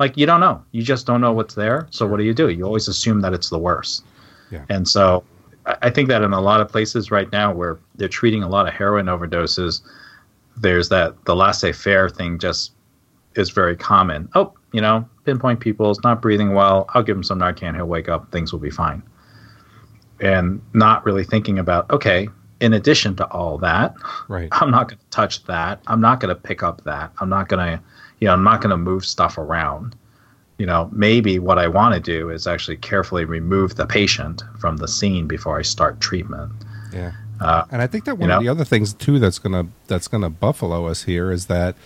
Like 0.00 0.16
you 0.16 0.26
don't 0.26 0.40
know, 0.40 0.62
you 0.72 0.82
just 0.82 1.06
don't 1.06 1.20
know 1.20 1.32
what's 1.32 1.54
there. 1.54 1.86
So 1.90 2.06
what 2.06 2.16
do 2.16 2.24
you 2.24 2.34
do? 2.34 2.48
You 2.48 2.64
always 2.64 2.88
assume 2.88 3.20
that 3.20 3.32
it's 3.32 3.48
the 3.48 3.58
worst. 3.58 4.04
Yeah. 4.50 4.64
And 4.68 4.86
so 4.88 5.22
I 5.66 5.90
think 5.90 6.08
that 6.08 6.22
in 6.22 6.32
a 6.32 6.40
lot 6.40 6.60
of 6.60 6.68
places 6.68 7.10
right 7.10 7.30
now 7.30 7.52
where 7.52 7.78
they're 7.94 8.08
treating 8.08 8.42
a 8.42 8.48
lot 8.48 8.66
of 8.66 8.74
heroin 8.74 9.06
overdoses, 9.06 9.80
there's 10.56 10.88
that 10.90 11.24
the 11.24 11.34
laissez-faire 11.34 12.08
thing 12.08 12.38
just 12.38 12.72
is 13.36 13.50
very 13.50 13.76
common. 13.76 14.28
Oh, 14.34 14.52
you 14.72 14.80
know, 14.80 15.08
pinpoint 15.24 15.60
people, 15.60 15.86
people's 15.86 16.02
not 16.02 16.20
breathing 16.20 16.52
well. 16.52 16.86
I'll 16.90 17.02
give 17.02 17.16
him 17.16 17.24
some 17.24 17.38
Narcan. 17.38 17.74
He'll 17.74 17.86
wake 17.86 18.08
up. 18.08 18.30
Things 18.30 18.52
will 18.52 18.60
be 18.60 18.70
fine 18.70 19.02
and 20.20 20.60
not 20.72 21.04
really 21.04 21.24
thinking 21.24 21.58
about 21.58 21.90
okay 21.90 22.28
in 22.60 22.72
addition 22.72 23.14
to 23.16 23.26
all 23.30 23.58
that 23.58 23.94
right. 24.28 24.48
I'm 24.52 24.70
not 24.70 24.88
going 24.88 24.98
to 24.98 25.10
touch 25.10 25.44
that. 25.44 25.80
I'm 25.86 26.00
not 26.00 26.20
going 26.20 26.34
to 26.34 26.40
pick 26.40 26.62
up 26.62 26.82
that. 26.84 27.12
I'm 27.20 27.28
not 27.28 27.48
going 27.48 27.66
to 27.66 27.82
you 28.20 28.26
know 28.26 28.32
i'm 28.32 28.44
not 28.44 28.60
going 28.60 28.70
to 28.70 28.76
move 28.76 29.04
stuff 29.04 29.38
around. 29.38 29.94
You 30.58 30.66
know 30.66 30.88
maybe 30.92 31.38
what 31.38 31.58
i 31.58 31.68
want 31.68 31.94
to 31.94 32.00
do 32.00 32.30
is 32.30 32.46
actually 32.46 32.78
carefully 32.78 33.24
remove 33.24 33.76
the 33.76 33.86
patient 33.86 34.42
from 34.58 34.78
the 34.78 34.88
scene 34.88 35.26
before 35.26 35.58
i 35.58 35.62
start 35.62 36.00
treatment. 36.00 36.52
Yeah. 36.92 37.12
Uh, 37.38 37.64
and 37.70 37.82
i 37.82 37.86
think 37.86 38.06
that 38.06 38.16
one 38.16 38.30
of 38.30 38.36
know, 38.36 38.42
the 38.42 38.48
other 38.48 38.64
things 38.64 38.94
too 38.94 39.18
that's 39.18 39.38
going 39.38 39.52
to 39.52 39.70
that's 39.86 40.08
going 40.08 40.22
to 40.22 40.30
buffalo 40.30 40.86
us 40.86 41.02
here 41.02 41.30
is 41.30 41.46
that 41.46 41.76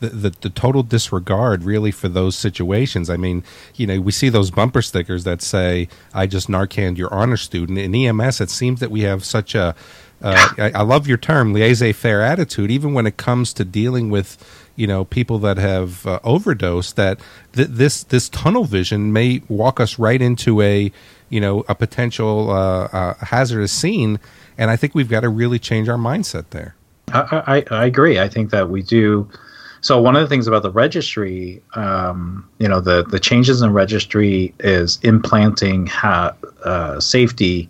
the, 0.00 0.08
the, 0.08 0.30
the, 0.40 0.50
total 0.50 0.82
disregard 0.82 1.62
really 1.62 1.90
for 1.90 2.08
those 2.08 2.34
situations. 2.34 3.08
I 3.08 3.16
mean, 3.16 3.44
you 3.76 3.86
know, 3.86 4.00
we 4.00 4.12
see 4.12 4.28
those 4.28 4.50
bumper 4.50 4.82
stickers 4.82 5.24
that 5.24 5.42
say, 5.42 5.88
I 6.12 6.26
just 6.26 6.48
Narcaned 6.48 6.96
your 6.96 7.12
honor 7.12 7.36
student. 7.36 7.78
In 7.78 7.94
EMS, 7.94 8.40
it 8.40 8.50
seems 8.50 8.80
that 8.80 8.90
we 8.90 9.02
have 9.02 9.24
such 9.24 9.54
a, 9.54 9.74
uh, 10.22 10.48
I, 10.58 10.72
I, 10.74 10.82
love 10.82 11.06
your 11.06 11.16
term, 11.16 11.52
laissez 11.52 11.92
faire 11.92 12.22
attitude, 12.22 12.70
even 12.70 12.92
when 12.92 13.06
it 13.06 13.16
comes 13.16 13.52
to 13.54 13.64
dealing 13.64 14.10
with, 14.10 14.36
you 14.76 14.86
know, 14.86 15.04
people 15.04 15.38
that 15.40 15.56
have 15.56 16.06
uh, 16.06 16.18
overdosed, 16.24 16.96
that 16.96 17.20
th- 17.52 17.68
this, 17.68 18.02
this 18.02 18.28
tunnel 18.28 18.64
vision 18.64 19.12
may 19.12 19.42
walk 19.48 19.80
us 19.80 19.98
right 19.98 20.20
into 20.20 20.60
a, 20.60 20.92
you 21.28 21.40
know, 21.40 21.64
a 21.68 21.74
potential 21.74 22.50
uh, 22.50 22.84
uh 22.86 23.14
hazardous 23.24 23.72
scene. 23.72 24.18
And 24.58 24.70
I 24.70 24.76
think 24.76 24.94
we've 24.94 25.08
got 25.08 25.20
to 25.20 25.28
really 25.28 25.58
change 25.58 25.88
our 25.88 25.96
mindset 25.96 26.50
there. 26.50 26.74
I, 27.12 27.64
I, 27.70 27.76
I 27.82 27.86
agree. 27.86 28.18
I 28.18 28.28
think 28.28 28.50
that 28.50 28.68
we 28.68 28.82
do 28.82 29.28
so 29.82 30.00
one 30.00 30.14
of 30.14 30.22
the 30.22 30.28
things 30.28 30.46
about 30.46 30.62
the 30.62 30.70
registry, 30.70 31.62
um, 31.74 32.48
you 32.58 32.68
know, 32.68 32.80
the 32.80 33.04
the 33.04 33.18
changes 33.18 33.62
in 33.62 33.72
registry 33.72 34.54
is 34.60 34.98
implanting 35.02 35.86
ha- 35.86 36.34
uh, 36.64 37.00
safety 37.00 37.68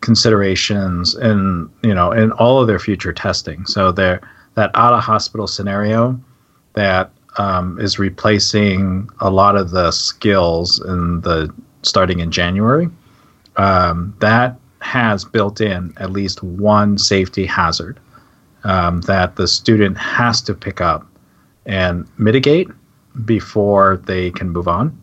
considerations 0.00 1.14
and 1.14 1.70
you 1.82 1.94
know 1.94 2.12
in 2.12 2.30
all 2.32 2.60
of 2.60 2.66
their 2.66 2.78
future 2.78 3.12
testing. 3.12 3.66
So 3.66 3.90
there 3.90 4.20
that 4.54 4.70
out 4.74 4.92
of 4.92 5.02
hospital 5.02 5.46
scenario 5.46 6.20
that 6.74 7.10
um, 7.38 7.80
is 7.80 7.98
replacing 7.98 9.08
a 9.20 9.30
lot 9.30 9.56
of 9.56 9.70
the 9.70 9.90
skills 9.90 10.80
in 10.80 11.20
the 11.22 11.52
starting 11.82 12.20
in 12.20 12.30
January. 12.30 12.88
Um, 13.56 14.14
that 14.20 14.56
has 14.80 15.24
built 15.24 15.60
in 15.60 15.92
at 15.96 16.12
least 16.12 16.42
one 16.42 16.98
safety 16.98 17.46
hazard 17.46 17.98
um, 18.64 19.00
that 19.02 19.36
the 19.36 19.48
student 19.48 19.96
has 19.96 20.42
to 20.42 20.54
pick 20.54 20.80
up 20.80 21.06
and 21.66 22.06
mitigate 22.18 22.68
before 23.24 23.98
they 24.04 24.30
can 24.30 24.50
move 24.50 24.68
on. 24.68 24.98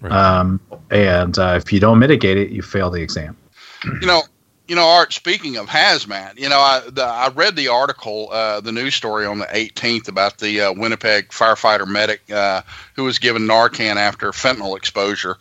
Right. 0.00 0.12
Um, 0.12 0.60
and 0.90 1.38
uh, 1.38 1.58
if 1.62 1.72
you 1.72 1.80
don't 1.80 1.98
mitigate 1.98 2.36
it, 2.36 2.50
you 2.50 2.62
fail 2.62 2.90
the 2.90 3.00
exam. 3.00 3.36
You 3.84 4.06
know, 4.06 4.22
you 4.68 4.74
know, 4.74 4.86
Art. 4.86 5.12
Speaking 5.12 5.56
of 5.56 5.66
hazmat, 5.66 6.38
you 6.38 6.48
know, 6.48 6.58
I 6.58 6.82
the, 6.88 7.04
I 7.04 7.28
read 7.28 7.56
the 7.56 7.68
article, 7.68 8.28
uh, 8.32 8.60
the 8.60 8.72
news 8.72 8.94
story 8.94 9.26
on 9.26 9.38
the 9.38 9.46
18th 9.46 10.08
about 10.08 10.38
the 10.38 10.62
uh, 10.62 10.72
Winnipeg 10.72 11.28
firefighter 11.28 11.86
medic 11.86 12.30
uh, 12.30 12.62
who 12.96 13.04
was 13.04 13.18
given 13.18 13.42
Narcan 13.42 13.96
after 13.96 14.30
fentanyl 14.32 14.76
exposure. 14.76 15.36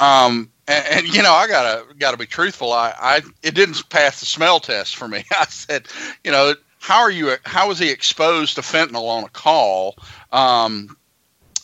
Um, 0.00 0.50
and, 0.66 0.84
and, 0.90 1.14
you 1.14 1.22
know, 1.22 1.32
I 1.32 1.46
gotta 1.46 1.84
gotta 1.98 2.16
be 2.16 2.26
truthful. 2.26 2.72
I, 2.72 2.94
I 2.98 3.20
it 3.42 3.54
didn't 3.54 3.88
pass 3.90 4.20
the 4.20 4.26
smell 4.26 4.60
test 4.60 4.96
for 4.96 5.08
me. 5.08 5.24
I 5.30 5.44
said, 5.46 5.86
you 6.24 6.30
know, 6.30 6.54
how 6.84 7.00
are 7.00 7.10
you? 7.10 7.34
How 7.44 7.68
was 7.68 7.78
he 7.78 7.88
exposed 7.88 8.56
to 8.56 8.60
fentanyl 8.60 9.08
on 9.08 9.24
a 9.24 9.28
call? 9.30 9.96
Um, 10.30 10.98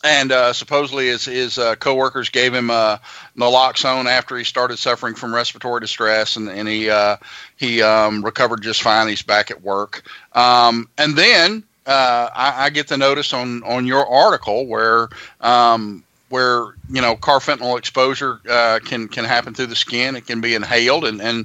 and 0.02 0.32
uh, 0.32 0.54
supposedly 0.54 1.08
his 1.08 1.26
his 1.26 1.58
uh, 1.58 1.76
coworkers 1.76 2.30
gave 2.30 2.54
him 2.54 2.70
uh, 2.70 2.96
naloxone 3.36 4.06
after 4.06 4.34
he 4.38 4.44
started 4.44 4.78
suffering 4.78 5.14
from 5.14 5.34
respiratory 5.34 5.80
distress, 5.80 6.36
and, 6.36 6.48
and 6.48 6.66
he 6.66 6.88
uh, 6.88 7.18
he 7.58 7.82
um, 7.82 8.24
recovered 8.24 8.62
just 8.62 8.80
fine. 8.80 9.08
He's 9.08 9.20
back 9.20 9.50
at 9.50 9.60
work, 9.60 10.04
um, 10.32 10.88
and 10.96 11.14
then 11.14 11.64
uh, 11.84 12.30
I, 12.34 12.64
I, 12.64 12.70
get 12.70 12.88
the 12.88 12.96
notice 12.96 13.34
on 13.34 13.62
on 13.64 13.86
your 13.86 14.06
article 14.06 14.66
where. 14.66 15.10
Um, 15.42 16.02
where 16.30 16.76
you 16.88 17.02
know 17.02 17.16
carfentanil 17.16 17.76
exposure 17.76 18.40
uh, 18.48 18.78
can 18.84 19.08
can 19.08 19.24
happen 19.24 19.52
through 19.52 19.66
the 19.66 19.74
skin, 19.74 20.14
it 20.14 20.28
can 20.28 20.40
be 20.40 20.54
inhaled, 20.54 21.04
and 21.04 21.20
and 21.20 21.44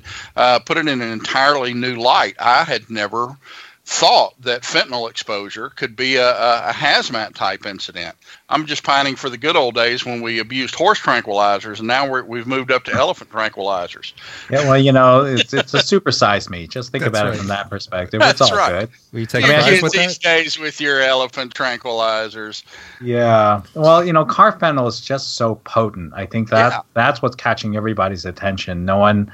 put 0.63 0.77
it 0.77 0.87
in 0.87 1.01
an 1.01 1.11
entirely 1.11 1.73
new 1.73 1.95
light. 1.95 2.35
I 2.37 2.63
had 2.63 2.87
never 2.87 3.35
thought 3.85 4.33
that 4.41 4.63
fentanyl 4.63 5.07
exposure 5.07 5.69
could 5.69 5.95
be 5.95 6.15
a, 6.15 6.31
a, 6.31 6.71
hazmat 6.73 7.35
type 7.35 7.67
incident. 7.67 8.15
I'm 8.49 8.65
just 8.65 8.83
pining 8.83 9.15
for 9.15 9.29
the 9.29 9.37
good 9.37 9.55
old 9.55 9.75
days 9.75 10.03
when 10.03 10.21
we 10.21 10.39
abused 10.39 10.73
horse 10.73 10.99
tranquilizers, 10.99 11.77
and 11.77 11.87
now 11.87 12.21
we 12.23 12.39
have 12.39 12.47
moved 12.47 12.71
up 12.71 12.83
to 12.85 12.93
elephant 12.93 13.29
tranquilizers. 13.29 14.13
Yeah, 14.49 14.67
well, 14.67 14.79
you 14.79 14.91
know, 14.91 15.23
it's 15.23 15.53
it's 15.53 15.75
a 15.75 15.77
supersized 15.77 16.49
me. 16.49 16.65
Just 16.65 16.91
think 16.91 17.03
That's 17.03 17.11
about 17.11 17.25
right. 17.25 17.35
it 17.35 17.37
from 17.37 17.47
that 17.47 17.69
perspective. 17.69 18.19
That's 18.19 18.41
it's 18.41 18.51
all 18.51 18.57
right. 18.57 18.81
good. 18.81 18.89
Will 19.11 19.19
you 19.19 19.25
take 19.27 19.45
I 19.45 19.79
with 19.81 19.93
these 19.93 20.17
days 20.17 20.57
with 20.57 20.81
your 20.81 21.01
elephant 21.01 21.53
tranquilizers? 21.53 22.63
Yeah. 23.01 23.61
Well, 23.75 24.03
you 24.03 24.13
know, 24.13 24.25
carfentanil 24.25 24.87
is 24.87 24.99
just 24.99 25.35
so 25.35 25.55
potent. 25.63 26.11
I 26.15 26.25
think 26.25 26.49
that 26.49 26.71
yeah. 26.71 26.81
that's 26.95 27.21
what's 27.21 27.35
catching 27.35 27.75
everybody's 27.75 28.25
attention. 28.25 28.83
No 28.83 28.97
one 28.97 29.31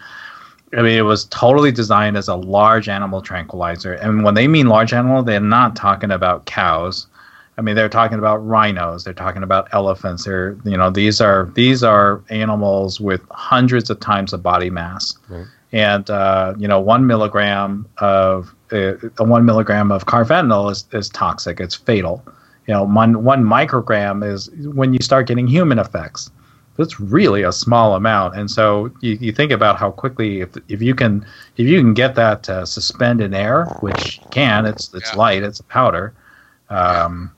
I 0.77 0.81
mean, 0.81 0.97
it 0.97 1.03
was 1.03 1.25
totally 1.25 1.71
designed 1.71 2.15
as 2.15 2.27
a 2.27 2.35
large 2.35 2.87
animal 2.87 3.21
tranquilizer. 3.21 3.93
And 3.93 4.23
when 4.23 4.35
they 4.35 4.47
mean 4.47 4.67
large 4.67 4.93
animal, 4.93 5.21
they're 5.21 5.39
not 5.39 5.75
talking 5.75 6.11
about 6.11 6.45
cows. 6.45 7.07
I 7.57 7.61
mean, 7.61 7.75
they're 7.75 7.89
talking 7.89 8.17
about 8.17 8.37
rhinos. 8.37 9.03
They're 9.03 9.13
talking 9.13 9.43
about 9.43 9.67
elephants. 9.73 10.23
They're, 10.23 10.57
you 10.63 10.77
know, 10.77 10.89
these 10.89 11.19
are 11.19 11.51
these 11.53 11.83
are 11.83 12.23
animals 12.29 13.01
with 13.01 13.21
hundreds 13.31 13.89
of 13.89 13.99
times 13.99 14.31
the 14.31 14.37
body 14.37 14.69
mass. 14.69 15.17
Right. 15.27 15.45
And 15.73 16.09
uh, 16.09 16.53
you 16.57 16.67
know, 16.67 16.79
one 16.79 17.05
milligram 17.05 17.87
of 17.97 18.55
uh, 18.71 18.93
one 19.17 19.45
milligram 19.45 19.91
of 19.91 20.05
carfentanil 20.05 20.71
is, 20.71 20.85
is 20.93 21.09
toxic. 21.09 21.59
It's 21.59 21.75
fatal. 21.75 22.23
You 22.67 22.73
know, 22.73 22.83
one 22.83 23.23
one 23.23 23.43
microgram 23.43 24.25
is 24.25 24.49
when 24.49 24.93
you 24.93 24.99
start 25.01 25.27
getting 25.27 25.47
human 25.47 25.79
effects 25.79 26.31
it's 26.77 26.99
really 26.99 27.43
a 27.43 27.51
small 27.51 27.95
amount. 27.95 28.35
And 28.35 28.49
so 28.49 28.91
you, 29.01 29.17
you 29.21 29.31
think 29.31 29.51
about 29.51 29.77
how 29.77 29.91
quickly 29.91 30.41
if 30.41 30.49
if 30.67 30.81
you 30.81 30.95
can 30.95 31.25
if 31.57 31.67
you 31.67 31.79
can 31.79 31.93
get 31.93 32.15
that 32.15 32.43
to 32.43 32.65
suspend 32.65 33.21
in 33.21 33.33
air, 33.33 33.65
which 33.81 34.19
you 34.19 34.27
can, 34.31 34.65
it's 34.65 34.93
it's 34.93 35.11
yeah. 35.11 35.17
light, 35.17 35.43
it's 35.43 35.59
a 35.59 35.63
powder. 35.63 36.13
Um, 36.69 37.31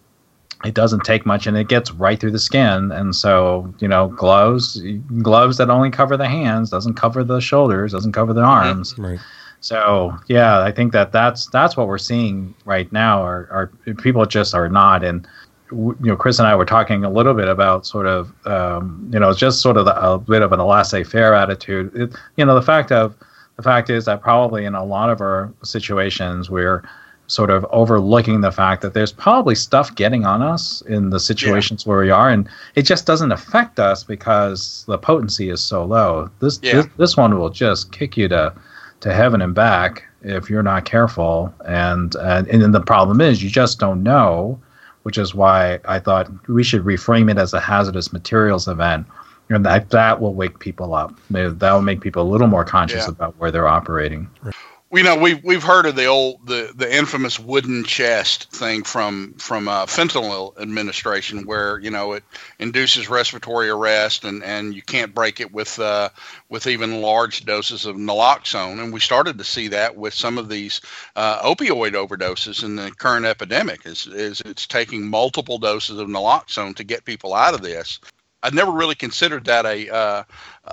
it 0.64 0.74
doesn't 0.74 1.04
take 1.04 1.26
much, 1.26 1.46
and 1.46 1.58
it 1.58 1.68
gets 1.68 1.92
right 1.92 2.18
through 2.20 2.32
the 2.32 2.40
skin. 2.40 2.92
And 2.92 3.16
so 3.16 3.74
you 3.80 3.88
know, 3.88 4.08
gloves 4.10 4.82
gloves 5.22 5.58
that 5.58 5.70
only 5.70 5.90
cover 5.90 6.16
the 6.16 6.28
hands 6.28 6.70
doesn't 6.70 6.94
cover 6.94 7.24
the 7.24 7.42
shoulders, 7.42 7.92
doesn't 7.92 8.14
cover 8.14 8.34
the 8.34 8.42
mm-hmm. 8.42 8.68
arms. 8.68 8.98
Right. 8.98 9.20
So 9.60 10.18
yeah, 10.28 10.62
I 10.62 10.72
think 10.72 10.92
that 10.92 11.12
that's 11.12 11.48
that's 11.48 11.76
what 11.76 11.88
we're 11.88 11.98
seeing 11.98 12.54
right 12.66 12.92
now. 12.92 13.24
Are, 13.24 13.48
are 13.86 13.94
people 13.96 14.26
just 14.26 14.54
are 14.54 14.70
not 14.70 15.04
and 15.04 15.28
you 15.74 15.98
know, 16.00 16.16
Chris 16.16 16.40
and 16.40 16.48
I 16.48 16.56
were 16.56 16.66
talking 16.66 17.04
a 17.04 17.10
little 17.10 17.34
bit 17.34 17.48
about 17.48 17.86
sort 17.86 18.06
of, 18.06 18.34
um, 18.46 19.10
you 19.12 19.20
know, 19.20 19.34
just 19.34 19.62
sort 19.62 19.78
of 19.78 19.86
the, 19.86 20.02
a 20.02 20.18
bit 20.18 20.42
of 20.42 20.52
an 20.52 20.60
laissez-faire 20.60 21.34
attitude. 21.34 21.92
It, 21.96 22.14
you 22.38 22.46
know, 22.46 22.56
the 22.56 22.62
fact 22.62 22.92
of 22.92 23.16
the 23.58 23.64
fact 23.64 23.90
is 23.90 24.06
that 24.06 24.22
probably 24.22 24.66
in 24.66 24.76
a 24.76 24.84
lot 24.84 25.10
of 25.10 25.22
our 25.22 25.54
situations 25.64 26.50
we're 26.50 26.84
sort 27.28 27.50
of 27.50 27.66
overlooking 27.72 28.42
the 28.42 28.52
fact 28.52 28.82
that 28.82 28.94
there's 28.94 29.12
probably 29.12 29.56
stuff 29.56 29.96
getting 29.96 30.26
on 30.26 30.42
us 30.42 30.82
in 30.88 31.10
the 31.10 31.20
situations 31.20 31.84
yeah. 31.84 31.90
where 31.90 32.00
we 32.02 32.10
are, 32.10 32.30
and 32.30 32.48
it 32.76 32.84
just 32.84 33.06
doesn't 33.06 33.32
affect 33.32 33.80
us 33.80 34.04
because 34.04 34.84
the 34.88 34.98
potency 34.98 35.50
is 35.50 35.62
so 35.62 35.86
low. 35.86 36.30
This 36.40 36.60
yeah. 36.62 36.74
this, 36.74 36.88
this 36.98 37.18
one 37.18 37.38
will 37.40 37.50
just 37.50 37.92
kick 37.92 38.18
you 38.18 38.28
to 38.30 38.54
to 39.00 39.14
heaven 39.14 39.42
and 39.42 39.56
back 39.56 40.04
if 40.22 40.50
you're 40.50 40.64
not 40.64 40.86
careful, 40.86 41.54
and 41.66 42.16
and, 42.16 42.48
and 42.48 42.74
the 42.74 42.82
problem 42.82 43.22
is 43.22 43.42
you 43.42 43.50
just 43.50 43.80
don't 43.80 44.04
know 44.04 44.60
which 45.04 45.18
is 45.18 45.36
why 45.36 45.80
I 45.86 46.00
thought 46.00 46.30
we 46.48 46.64
should 46.64 46.84
reframe 46.84 47.30
it 47.30 47.38
as 47.38 47.54
a 47.54 47.60
hazardous 47.60 48.12
materials 48.12 48.68
event. 48.68 49.06
And 49.50 49.66
that, 49.66 49.90
that 49.92 50.20
will 50.20 50.34
wake 50.34 50.60
people 50.60 50.96
up. 50.96 51.14
That 51.30 51.72
will 51.74 51.82
make 51.82 52.02
people 52.02 52.24
a 52.24 52.30
little 52.30 52.48
more 52.48 52.66
conscious 52.66 53.04
yeah. 53.04 53.10
about 53.10 53.38
where 53.38 53.52
they're 53.52 53.68
operating. 53.68 54.30
Right 54.42 54.56
we 54.94 55.02
know 55.02 55.16
we've 55.18 55.44
we've 55.44 55.64
heard 55.64 55.88
of 55.88 55.96
the 55.96 56.06
old 56.06 56.46
the, 56.46 56.72
the 56.76 56.96
infamous 56.96 57.40
wooden 57.40 57.84
chest 57.84 58.52
thing 58.52 58.84
from 58.84 59.34
from 59.40 59.68
uh, 59.68 59.88
fentanyl 59.88 60.56
administration, 60.62 61.48
where 61.48 61.80
you 61.80 61.90
know 61.90 62.14
it 62.14 62.24
induces 62.60 63.10
respiratory 63.10 63.70
arrest 63.70 64.24
and, 64.24 64.44
and 64.44 64.76
you 64.76 64.84
can't 64.84 65.16
break 65.16 65.40
it 65.40 65.52
with 65.52 65.80
uh, 65.80 66.10
with 66.48 66.68
even 66.68 67.02
large 67.02 67.44
doses 67.44 67.88
of 67.88 67.96
naloxone. 67.96 68.80
And 68.80 68.94
we 68.94 69.00
started 69.00 69.40
to 69.40 69.44
see 69.44 69.70
that 69.70 69.98
with 69.98 70.14
some 70.14 70.38
of 70.38 70.48
these 70.48 70.80
uh, 71.16 71.42
opioid 71.42 71.94
overdoses 71.94 72.64
in 72.64 72.76
the 72.76 72.92
current 72.92 73.26
epidemic. 73.26 73.88
Is 73.88 74.06
is 74.06 74.42
it's 74.42 74.68
taking 74.68 75.10
multiple 75.10 75.58
doses 75.58 75.98
of 75.98 76.08
naloxone 76.08 76.76
to 76.76 76.84
get 76.84 77.04
people 77.04 77.34
out 77.34 77.56
of 77.56 77.64
this. 77.64 78.00
I've 78.44 78.54
never 78.54 78.72
really 78.72 78.96
considered 78.96 79.46
that 79.46 79.66
a 79.66 79.90
uh, 79.90 80.24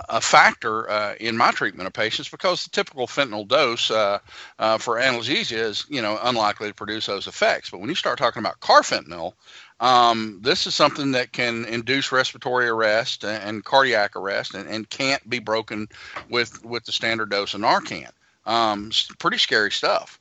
a 0.08 0.20
factor 0.20 0.90
uh, 0.90 1.14
in 1.20 1.36
my 1.36 1.52
treatment 1.52 1.86
of 1.86 1.92
patients 1.92 2.28
because 2.28 2.64
the 2.64 2.70
typical 2.70 3.06
fentanyl 3.06 3.46
dose 3.46 3.90
uh, 3.90 4.18
uh, 4.58 4.78
for 4.78 4.96
analgesia 4.96 5.58
is 5.58 5.86
you 5.88 6.02
know 6.02 6.18
unlikely 6.22 6.68
to 6.68 6.74
produce 6.74 7.06
those 7.06 7.28
effects. 7.28 7.70
But 7.70 7.80
when 7.80 7.88
you 7.88 7.94
start 7.94 8.18
talking 8.18 8.40
about 8.40 8.60
carfentanil, 8.60 9.34
um, 9.78 10.40
this 10.42 10.66
is 10.66 10.74
something 10.74 11.12
that 11.12 11.32
can 11.32 11.64
induce 11.64 12.12
respiratory 12.12 12.68
arrest 12.68 13.24
and, 13.24 13.42
and 13.42 13.64
cardiac 13.64 14.16
arrest 14.16 14.54
and, 14.54 14.68
and, 14.68 14.90
can't 14.90 15.26
be 15.30 15.38
broken 15.38 15.88
with 16.28 16.62
with 16.64 16.84
the 16.84 16.92
standard 16.92 17.30
dose 17.30 17.54
of 17.54 17.60
Narcan. 17.60 18.10
Um, 18.46 18.90
pretty 19.18 19.38
scary 19.38 19.70
stuff. 19.70 20.19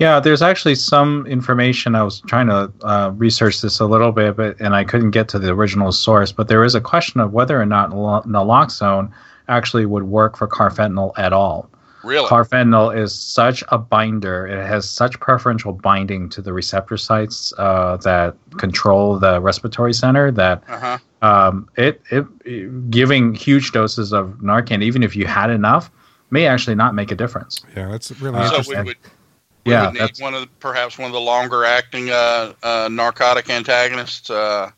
Yeah, 0.00 0.18
there's 0.18 0.40
actually 0.40 0.76
some 0.76 1.26
information. 1.26 1.94
I 1.94 2.02
was 2.02 2.20
trying 2.22 2.46
to 2.46 2.72
uh, 2.80 3.12
research 3.16 3.60
this 3.60 3.80
a 3.80 3.84
little 3.84 4.12
bit, 4.12 4.34
but 4.34 4.58
and 4.58 4.74
I 4.74 4.82
couldn't 4.82 5.10
get 5.10 5.28
to 5.28 5.38
the 5.38 5.50
original 5.50 5.92
source. 5.92 6.32
But 6.32 6.48
there 6.48 6.64
is 6.64 6.74
a 6.74 6.80
question 6.80 7.20
of 7.20 7.34
whether 7.34 7.60
or 7.60 7.66
not 7.66 7.90
naloxone 7.90 9.12
actually 9.48 9.84
would 9.84 10.04
work 10.04 10.38
for 10.38 10.48
carfentanil 10.48 11.12
at 11.18 11.34
all. 11.34 11.68
Really? 12.02 12.26
Carfentanil 12.26 12.96
is 12.96 13.12
such 13.12 13.62
a 13.68 13.76
binder. 13.76 14.46
It 14.46 14.66
has 14.66 14.88
such 14.88 15.20
preferential 15.20 15.74
binding 15.74 16.30
to 16.30 16.40
the 16.40 16.54
receptor 16.54 16.96
sites 16.96 17.52
uh, 17.58 17.98
that 17.98 18.36
control 18.56 19.18
the 19.18 19.38
respiratory 19.38 19.92
center 19.92 20.30
that 20.30 20.62
uh-huh. 20.66 20.98
um, 21.20 21.68
it, 21.76 22.00
it, 22.10 22.24
it, 22.46 22.90
giving 22.90 23.34
huge 23.34 23.72
doses 23.72 24.14
of 24.14 24.28
Narcan, 24.40 24.82
even 24.82 25.02
if 25.02 25.14
you 25.14 25.26
had 25.26 25.50
enough, 25.50 25.90
may 26.30 26.46
actually 26.46 26.76
not 26.76 26.94
make 26.94 27.10
a 27.10 27.14
difference. 27.14 27.60
Yeah, 27.76 27.90
that's 27.90 28.10
really 28.18 28.38
uh, 28.38 28.44
interesting. 28.44 28.86
So 28.86 28.94
we 29.64 29.72
yeah, 29.72 29.86
would 29.90 30.00
need 30.00 30.18
one 30.18 30.34
of 30.34 30.42
the, 30.42 30.46
perhaps 30.58 30.98
one 30.98 31.06
of 31.06 31.12
the 31.12 31.20
longer 31.20 31.64
acting 31.64 32.10
uh, 32.10 32.52
uh, 32.62 32.88
narcotic 32.90 33.50
antagonists. 33.50 34.30
Uh, 34.30 34.70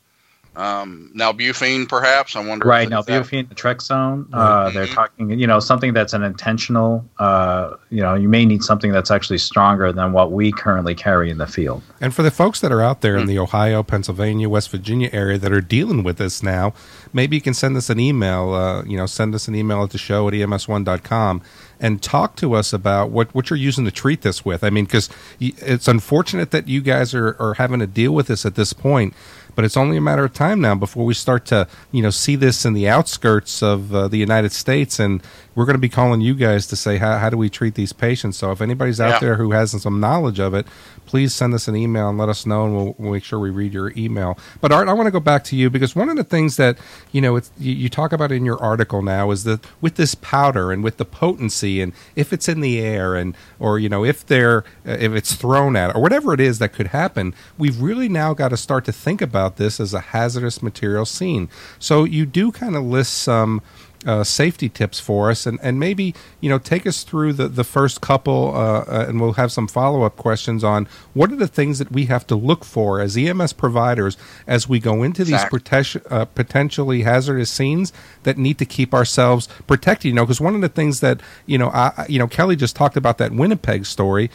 um, 0.55 1.11
nalbuphine, 1.15 1.87
perhaps. 1.89 2.35
I 2.35 2.45
wonder. 2.45 2.67
Right, 2.67 2.87
nalbuphine, 2.87 3.47
naltrexone. 3.47 4.27
Uh, 4.31 4.65
mm-hmm. 4.67 4.75
They're 4.75 4.87
talking, 4.87 5.39
you 5.39 5.47
know, 5.47 5.59
something 5.59 5.93
that's 5.93 6.13
an 6.13 6.23
intentional. 6.23 7.03
Uh, 7.17 7.75
you 7.89 8.01
know, 8.01 8.13
you 8.13 8.29
may 8.29 8.45
need 8.45 8.63
something 8.63 8.91
that's 8.91 9.09
actually 9.09 9.39
stronger 9.39 9.91
than 9.91 10.13
what 10.13 10.31
we 10.31 10.51
currently 10.51 10.93
carry 10.93 11.29
in 11.31 11.39
the 11.39 11.47
field. 11.47 11.81
And 11.99 12.13
for 12.13 12.21
the 12.21 12.31
folks 12.31 12.59
that 12.59 12.71
are 12.71 12.81
out 12.81 13.01
there 13.01 13.13
mm-hmm. 13.13 13.21
in 13.21 13.27
the 13.27 13.39
Ohio, 13.39 13.81
Pennsylvania, 13.81 14.47
West 14.47 14.69
Virginia 14.69 15.09
area 15.11 15.37
that 15.37 15.51
are 15.51 15.61
dealing 15.61 16.03
with 16.03 16.17
this 16.17 16.43
now, 16.43 16.73
maybe 17.13 17.35
you 17.35 17.41
can 17.41 17.53
send 17.53 17.75
us 17.75 17.89
an 17.89 17.99
email. 17.99 18.53
Uh, 18.53 18.83
you 18.83 18.97
know, 18.97 19.07
send 19.07 19.33
us 19.33 19.47
an 19.47 19.55
email 19.55 19.83
at 19.83 19.89
the 19.89 19.97
show 19.97 20.27
at 20.27 20.33
ems1.com 20.33 21.41
and 21.79 22.01
talk 22.01 22.37
to 22.37 22.53
us 22.53 22.71
about 22.71 23.09
what, 23.09 23.33
what 23.35 23.49
you're 23.49 23.57
using 23.57 23.83
to 23.83 23.91
treat 23.91 24.21
this 24.21 24.45
with. 24.45 24.63
I 24.63 24.69
mean, 24.69 24.85
because 24.85 25.09
it's 25.39 25.87
unfortunate 25.87 26.51
that 26.51 26.67
you 26.67 26.79
guys 26.79 27.13
are, 27.13 27.35
are 27.39 27.55
having 27.55 27.81
to 27.81 27.87
deal 27.87 28.13
with 28.13 28.27
this 28.27 28.45
at 28.45 28.55
this 28.55 28.71
point, 28.71 29.13
but 29.55 29.65
it's 29.65 29.77
only 29.77 29.97
a 29.97 30.01
matter 30.01 30.23
of 30.23 30.33
time 30.33 30.61
now 30.61 30.75
before 30.75 31.05
we 31.05 31.13
start 31.13 31.45
to 31.45 31.67
you 31.91 32.01
know 32.01 32.09
see 32.09 32.35
this 32.35 32.65
in 32.65 32.73
the 32.73 32.87
outskirts 32.87 33.61
of 33.63 33.93
uh, 33.93 34.07
the 34.07 34.17
United 34.17 34.51
States, 34.51 34.99
and 34.99 35.21
we're 35.55 35.65
going 35.65 35.75
to 35.75 35.79
be 35.79 35.89
calling 35.89 36.21
you 36.21 36.33
guys 36.33 36.67
to 36.67 36.75
say 36.75 36.97
how, 36.97 37.17
how 37.17 37.29
do 37.29 37.37
we 37.37 37.49
treat 37.49 37.75
these 37.75 37.93
patients. 37.93 38.37
So 38.37 38.51
if 38.51 38.61
anybody's 38.61 38.99
out 38.99 39.13
yeah. 39.13 39.19
there 39.19 39.35
who 39.35 39.51
has 39.51 39.79
some 39.81 39.99
knowledge 39.99 40.39
of 40.39 40.53
it, 40.53 40.65
please 41.05 41.33
send 41.33 41.53
us 41.53 41.67
an 41.67 41.75
email 41.75 42.09
and 42.09 42.17
let 42.17 42.29
us 42.29 42.45
know, 42.45 42.65
and 42.65 42.75
we'll, 42.75 42.95
we'll 42.97 43.13
make 43.13 43.23
sure 43.23 43.39
we 43.39 43.49
read 43.49 43.73
your 43.73 43.91
email. 43.97 44.37
But 44.61 44.71
Art, 44.71 44.87
I 44.87 44.93
want 44.93 45.07
to 45.07 45.11
go 45.11 45.19
back 45.19 45.43
to 45.45 45.55
you 45.55 45.69
because 45.69 45.95
one 45.95 46.09
of 46.09 46.15
the 46.15 46.23
things 46.23 46.57
that 46.57 46.77
you 47.11 47.21
know 47.21 47.35
you, 47.35 47.73
you 47.73 47.89
talk 47.89 48.11
about 48.11 48.31
in 48.31 48.45
your 48.45 48.61
article 48.61 49.01
now 49.01 49.31
is 49.31 49.43
that 49.43 49.65
with 49.81 49.95
this 49.95 50.15
powder 50.15 50.71
and 50.71 50.83
with 50.83 50.97
the 50.97 51.05
potency, 51.05 51.81
and 51.81 51.93
if 52.15 52.33
it's 52.33 52.47
in 52.47 52.61
the 52.61 52.79
air, 52.79 53.15
and 53.15 53.35
or 53.59 53.79
you 53.79 53.89
know 53.89 54.03
if 54.03 54.25
they're 54.25 54.63
if 54.85 55.13
it's 55.13 55.35
thrown 55.35 55.75
at 55.75 55.95
or 55.95 56.01
whatever 56.01 56.33
it 56.33 56.39
is 56.39 56.59
that 56.59 56.73
could 56.73 56.87
happen, 56.87 57.33
we've 57.57 57.81
really 57.81 58.09
now 58.09 58.33
got 58.33 58.49
to 58.49 58.57
start 58.57 58.85
to 58.85 58.91
think 58.91 59.21
about 59.21 59.57
this 59.57 59.79
as 59.79 59.93
a 59.93 59.99
hazardous 59.99 60.61
material 60.61 61.05
scene. 61.05 61.49
So 61.79 62.03
you 62.03 62.25
do 62.25 62.51
kind 62.51 62.75
of 62.75 62.83
list 62.83 63.13
some 63.13 63.61
uh, 64.05 64.23
safety 64.23 64.69
tips 64.69 64.99
for 64.99 65.29
us, 65.29 65.45
and, 65.45 65.59
and 65.61 65.79
maybe 65.79 66.13
you 66.39 66.49
know 66.49 66.59
take 66.59 66.85
us 66.85 67.03
through 67.03 67.33
the, 67.33 67.47
the 67.47 67.63
first 67.63 68.01
couple, 68.01 68.53
uh, 68.55 68.81
uh, 68.81 69.05
and 69.07 69.21
we'll 69.21 69.33
have 69.33 69.51
some 69.51 69.67
follow 69.67 70.03
up 70.03 70.15
questions 70.15 70.63
on 70.63 70.87
what 71.13 71.31
are 71.31 71.35
the 71.35 71.47
things 71.47 71.79
that 71.79 71.91
we 71.91 72.05
have 72.05 72.25
to 72.27 72.35
look 72.35 72.65
for 72.65 72.99
as 72.99 73.17
EMS 73.17 73.53
providers 73.53 74.17
as 74.47 74.67
we 74.67 74.79
go 74.79 75.03
into 75.03 75.23
these 75.23 75.43
prote- 75.45 76.05
uh, 76.11 76.25
potentially 76.25 77.03
hazardous 77.03 77.49
scenes 77.49 77.93
that 78.23 78.37
need 78.37 78.57
to 78.57 78.65
keep 78.65 78.93
ourselves 78.93 79.47
protected. 79.67 80.09
You 80.09 80.13
know, 80.13 80.25
because 80.25 80.41
one 80.41 80.55
of 80.55 80.61
the 80.61 80.69
things 80.69 80.99
that 80.99 81.21
you 81.45 81.57
know, 81.57 81.69
I, 81.69 82.05
you 82.09 82.19
know, 82.19 82.27
Kelly 82.27 82.55
just 82.55 82.75
talked 82.75 82.97
about 82.97 83.17
that 83.17 83.31
Winnipeg 83.31 83.85
story. 83.85 84.29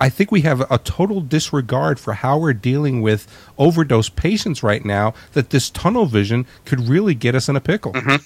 I 0.00 0.08
think 0.08 0.30
we 0.30 0.42
have 0.42 0.70
a 0.70 0.78
total 0.78 1.20
disregard 1.20 1.98
for 1.98 2.14
how 2.14 2.38
we're 2.38 2.52
dealing 2.52 3.02
with 3.02 3.26
overdose 3.58 4.08
patients 4.08 4.62
right 4.62 4.84
now. 4.84 5.14
That 5.32 5.50
this 5.50 5.70
tunnel 5.70 6.06
vision 6.06 6.46
could 6.64 6.88
really 6.88 7.14
get 7.14 7.34
us 7.34 7.48
in 7.48 7.56
a 7.56 7.60
pickle. 7.60 7.92
Mm-hmm. 7.92 8.16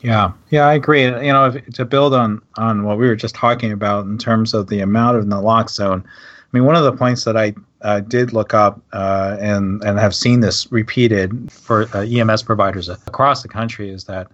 Yeah, 0.00 0.32
yeah, 0.50 0.66
I 0.66 0.74
agree. 0.74 1.04
You 1.04 1.32
know, 1.32 1.46
if, 1.46 1.66
to 1.74 1.84
build 1.84 2.14
on 2.14 2.42
on 2.56 2.84
what 2.84 2.98
we 2.98 3.06
were 3.06 3.16
just 3.16 3.34
talking 3.34 3.72
about 3.72 4.06
in 4.06 4.18
terms 4.18 4.54
of 4.54 4.68
the 4.68 4.80
amount 4.80 5.16
of 5.16 5.24
naloxone, 5.24 6.02
I 6.04 6.48
mean, 6.52 6.64
one 6.64 6.76
of 6.76 6.84
the 6.84 6.92
points 6.92 7.24
that 7.24 7.36
I 7.36 7.54
uh, 7.82 8.00
did 8.00 8.32
look 8.32 8.54
up 8.54 8.80
uh, 8.92 9.36
and 9.40 9.82
and 9.82 9.98
have 9.98 10.14
seen 10.14 10.40
this 10.40 10.70
repeated 10.70 11.50
for 11.50 11.88
uh, 11.96 12.02
EMS 12.02 12.42
providers 12.42 12.88
across 12.88 13.42
the 13.42 13.48
country 13.48 13.90
is 13.90 14.04
that 14.04 14.28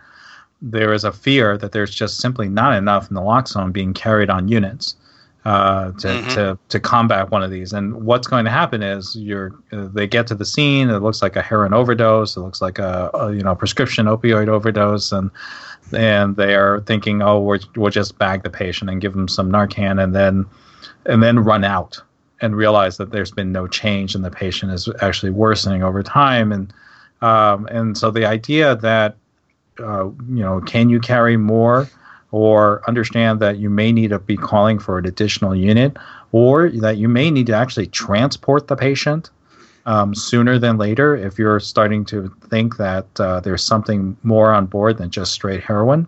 there 0.61 0.93
is 0.93 1.05
a 1.05 1.13
fear 1.13 1.59
that 1.59 1.73
there's 1.73 1.95
just 1.95 2.19
simply 2.19 2.49
not 2.49 2.75
enough 2.75 3.09
naloxone 3.11 3.73
being 3.73 3.93
carried 3.93 4.31
on 4.31 4.49
units 4.49 4.97
uh, 5.45 5.91
to, 5.93 6.07
mm-hmm. 6.07 6.29
to 6.31 6.59
to 6.69 6.81
combat 6.81 7.31
one 7.31 7.43
of 7.43 7.51
these. 7.51 7.73
And 7.73 8.05
what's 8.05 8.27
going 8.27 8.45
to 8.45 8.51
happen 8.51 8.83
is 8.83 9.17
you're 9.17 9.53
uh, 9.73 9.89
they 9.93 10.07
get 10.07 10.27
to 10.29 10.35
the 10.35 10.45
scene. 10.45 10.89
It 10.89 11.01
looks 11.01 11.23
like 11.23 11.37
a 11.37 11.43
heroin 11.43 11.75
overdose. 11.75 12.37
It 12.37 12.41
looks 12.41 12.63
like 12.63 12.79
a, 12.79 13.11
a, 13.15 13.33
you 13.33 13.43
know 13.43 13.55
prescription 13.55 14.07
opioid 14.07 14.49
overdose, 14.49 15.13
and 15.13 15.31
and 15.93 16.37
they 16.37 16.55
are 16.55 16.81
thinking, 16.81 17.23
oh, 17.23 17.41
we 17.41 17.59
will 17.77 17.91
just 17.91 18.19
bag 18.19 18.43
the 18.43 18.51
patient 18.51 18.91
and 18.91 19.01
give 19.01 19.15
them 19.15 19.29
some 19.29 19.51
Narcan, 19.51 20.03
and 20.03 20.15
then 20.15 20.47
and 21.07 21.23
then 21.23 21.41
run 21.41 21.65
out 21.65 22.01
and 22.41 22.57
realize 22.57 22.97
that 22.97 23.13
there's 23.13 23.31
been 23.31 23.53
no 23.53 23.69
change 23.69 24.17
and 24.17 24.25
the 24.25 24.31
patient 24.31 24.73
is 24.73 24.89
actually 25.01 25.31
worsening 25.31 25.83
over 25.83 26.03
time. 26.03 26.53
And 26.53 26.73
um, 27.21 27.67
and 27.67 27.97
so 27.97 28.11
the 28.11 28.27
idea 28.27 28.77
that 28.77 29.17
uh, 29.81 30.05
you 30.05 30.43
know, 30.43 30.61
can 30.61 30.89
you 30.89 31.01
carry 31.01 31.37
more? 31.37 31.89
Or 32.33 32.83
understand 32.89 33.39
that 33.41 33.59
you 33.59 33.71
may 33.71 33.93
need 33.93 34.09
to 34.09 34.19
be 34.19 34.37
calling 34.37 34.79
for 34.79 34.99
an 34.99 35.07
additional 35.07 35.55
unit, 35.55 35.97
or 36.33 36.71
that 36.71 36.97
you 36.97 37.09
may 37.09 37.31
need 37.31 37.47
to 37.47 37.55
actually 37.55 37.87
transport 37.87 38.67
the 38.67 38.77
patient 38.77 39.31
um, 39.87 40.15
sooner 40.15 40.59
than 40.59 40.79
later 40.79 41.17
if 41.17 41.39
you're 41.39 41.61
starting 41.61 42.05
to 42.07 42.35
think 42.49 42.77
that 42.79 43.07
uh, 43.21 43.41
there's 43.41 43.63
something 43.63 44.17
more 44.23 44.53
on 44.53 44.67
board 44.67 44.99
than 44.99 45.11
just 45.11 45.33
straight 45.33 45.63
heroin. 45.63 46.07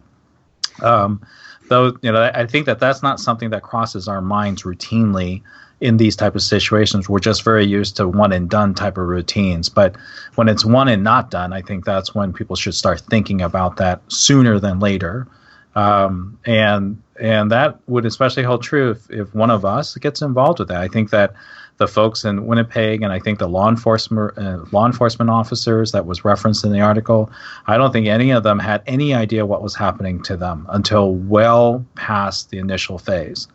Um, 0.83 1.25
though, 1.69 1.97
you 2.03 2.11
know, 2.11 2.31
I 2.35 2.47
think 2.47 2.67
that 2.67 2.81
that's 2.81 3.03
not 3.03 3.21
something 3.21 3.51
that 3.51 3.63
crosses 3.63 4.09
our 4.09 4.21
minds 4.21 4.63
routinely 4.63 5.43
in 5.81 5.97
these 5.97 6.17
type 6.17 6.35
of 6.35 6.43
situations. 6.43 7.09
We're 7.09 7.19
just 7.19 7.43
very 7.43 7.65
used 7.65 7.97
to 7.97 8.09
one 8.09 8.33
and 8.33 8.49
done 8.49 8.75
type 8.75 8.97
of 8.97 9.07
routines. 9.07 9.69
But 9.69 9.97
when 10.37 10.49
it's 10.49 10.65
one 10.65 10.89
and 10.89 11.03
not 11.03 11.31
done, 11.31 11.53
I 11.53 11.61
think 11.61 11.85
that's 11.85 12.15
when 12.15 12.33
people 12.33 12.57
should 12.57 12.75
start 12.75 13.01
thinking 13.01 13.43
about 13.43 13.77
that 13.77 14.01
sooner 14.09 14.59
than 14.59 14.81
later. 14.81 15.27
Um, 15.75 16.39
and 16.45 17.03
and 17.21 17.51
that 17.53 17.79
would 17.87 18.07
especially 18.07 18.43
hold 18.43 18.63
true 18.63 18.91
if, 18.91 19.11
if 19.11 19.35
one 19.35 19.51
of 19.51 19.65
us 19.65 19.97
gets 19.97 20.23
involved 20.23 20.59
with 20.59 20.69
that. 20.69 20.81
I 20.81 20.89
think 20.89 21.11
that 21.11 21.35
the 21.77 21.89
folks 21.89 22.25
in 22.25 22.47
Winnipeg 22.47 23.03
and 23.03 23.13
I 23.13 23.19
think 23.19 23.39
the 23.39 23.49
law 23.49 23.69
enforcement 23.69 24.39
uh, 24.39 24.65
law 24.71 24.87
enforcement 24.87 25.31
officers 25.31 25.93
that 25.93 26.07
was 26.07 26.25
referenced 26.25 26.65
in 26.65 26.73
the 26.73 26.81
article, 26.81 27.31
I 27.67 27.77
don't 27.77 27.93
think 27.93 28.07
any 28.07 28.31
of 28.31 28.43
them 28.43 28.59
had 28.59 28.83
any 28.87 29.15
idea 29.15 29.47
what 29.47 29.63
was 29.63 29.75
happening 29.75 30.23
to 30.25 30.37
them 30.37 30.67
until 30.71 31.15
well 31.15 31.85
past 31.97 32.51
the 32.51 32.59
initial 32.59 32.99
phase. 32.99 33.49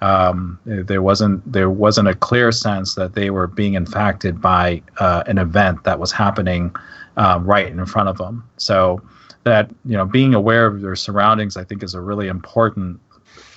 Um, 0.00 0.58
there 0.64 1.02
wasn't 1.02 1.52
there 1.52 1.70
wasn't 1.70 2.08
a 2.08 2.14
clear 2.14 2.50
sense 2.52 2.94
that 2.94 3.14
they 3.14 3.30
were 3.30 3.46
being 3.46 3.74
infected 3.74 4.40
by 4.40 4.82
uh, 4.98 5.22
an 5.26 5.38
event 5.38 5.84
that 5.84 5.98
was 5.98 6.10
happening 6.10 6.74
uh, 7.16 7.38
right 7.42 7.68
in 7.68 7.84
front 7.86 8.08
of 8.08 8.16
them. 8.18 8.48
So 8.56 9.02
that 9.44 9.70
you 9.84 9.96
know 9.96 10.04
being 10.04 10.34
aware 10.34 10.66
of 10.66 10.80
your 10.80 10.96
surroundings 10.96 11.56
i 11.56 11.64
think 11.64 11.82
is 11.82 11.94
a 11.94 12.00
really 12.00 12.28
important 12.28 13.00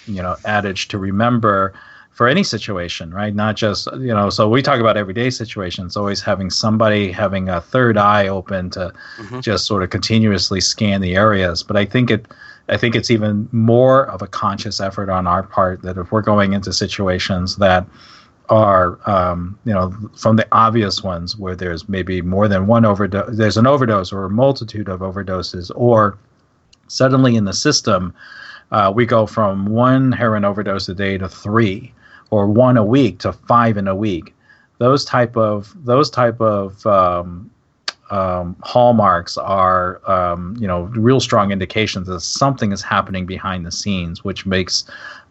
you 0.05 0.21
know 0.21 0.35
adage 0.45 0.87
to 0.87 0.97
remember 0.97 1.73
for 2.11 2.27
any 2.27 2.43
situation 2.43 3.13
right 3.13 3.35
not 3.35 3.55
just 3.55 3.87
you 3.93 4.13
know 4.13 4.29
so 4.29 4.47
we 4.47 4.61
talk 4.61 4.79
about 4.79 4.97
everyday 4.97 5.29
situations 5.29 5.97
always 5.97 6.21
having 6.21 6.49
somebody 6.49 7.11
having 7.11 7.49
a 7.49 7.59
third 7.59 7.97
eye 7.97 8.27
open 8.27 8.69
to 8.69 8.93
mm-hmm. 9.17 9.39
just 9.39 9.65
sort 9.65 9.83
of 9.83 9.89
continuously 9.89 10.61
scan 10.61 11.01
the 11.01 11.15
areas 11.15 11.63
but 11.63 11.75
i 11.75 11.85
think 11.85 12.09
it 12.11 12.27
i 12.69 12.77
think 12.77 12.95
it's 12.95 13.11
even 13.11 13.47
more 13.51 14.05
of 14.07 14.21
a 14.21 14.27
conscious 14.27 14.79
effort 14.79 15.09
on 15.09 15.27
our 15.27 15.43
part 15.43 15.81
that 15.81 15.97
if 15.97 16.11
we're 16.11 16.21
going 16.21 16.53
into 16.53 16.71
situations 16.71 17.57
that 17.57 17.85
are 18.49 18.99
um, 19.09 19.57
you 19.65 19.73
know 19.73 19.93
from 20.15 20.35
the 20.35 20.47
obvious 20.51 21.01
ones 21.03 21.37
where 21.37 21.55
there's 21.55 21.87
maybe 21.87 22.21
more 22.21 22.47
than 22.47 22.67
one 22.67 22.85
overdose 22.85 23.35
there's 23.37 23.57
an 23.57 23.65
overdose 23.65 24.11
or 24.11 24.25
a 24.25 24.29
multitude 24.29 24.89
of 24.89 24.99
overdoses 24.99 25.71
or 25.75 26.17
suddenly 26.87 27.35
in 27.35 27.45
the 27.45 27.53
system 27.53 28.13
uh, 28.73 28.91
we 28.93 29.05
go 29.05 29.25
from 29.25 29.67
one 29.67 30.11
heroin 30.11 30.43
overdose 30.43 30.89
a 30.89 30.95
day 30.95 31.17
to 31.17 31.29
three 31.29 31.93
or 32.31 32.47
one 32.47 32.77
a 32.77 32.83
week 32.83 33.19
to 33.19 33.31
five 33.31 33.77
in 33.77 33.87
a 33.87 33.95
week. 33.95 34.33
Those 34.79 35.05
type 35.05 35.37
of 35.37 35.71
those 35.85 36.09
type 36.09 36.41
of 36.41 36.85
um, 36.87 37.51
um, 38.09 38.55
hallmarks 38.63 39.37
are 39.37 40.01
um, 40.09 40.57
you 40.59 40.67
know 40.67 40.83
real 40.95 41.19
strong 41.19 41.51
indications 41.51 42.07
that 42.07 42.21
something 42.21 42.71
is 42.71 42.81
happening 42.81 43.27
behind 43.27 43.65
the 43.65 43.71
scenes 43.71 44.23
which 44.23 44.45
makes 44.47 44.85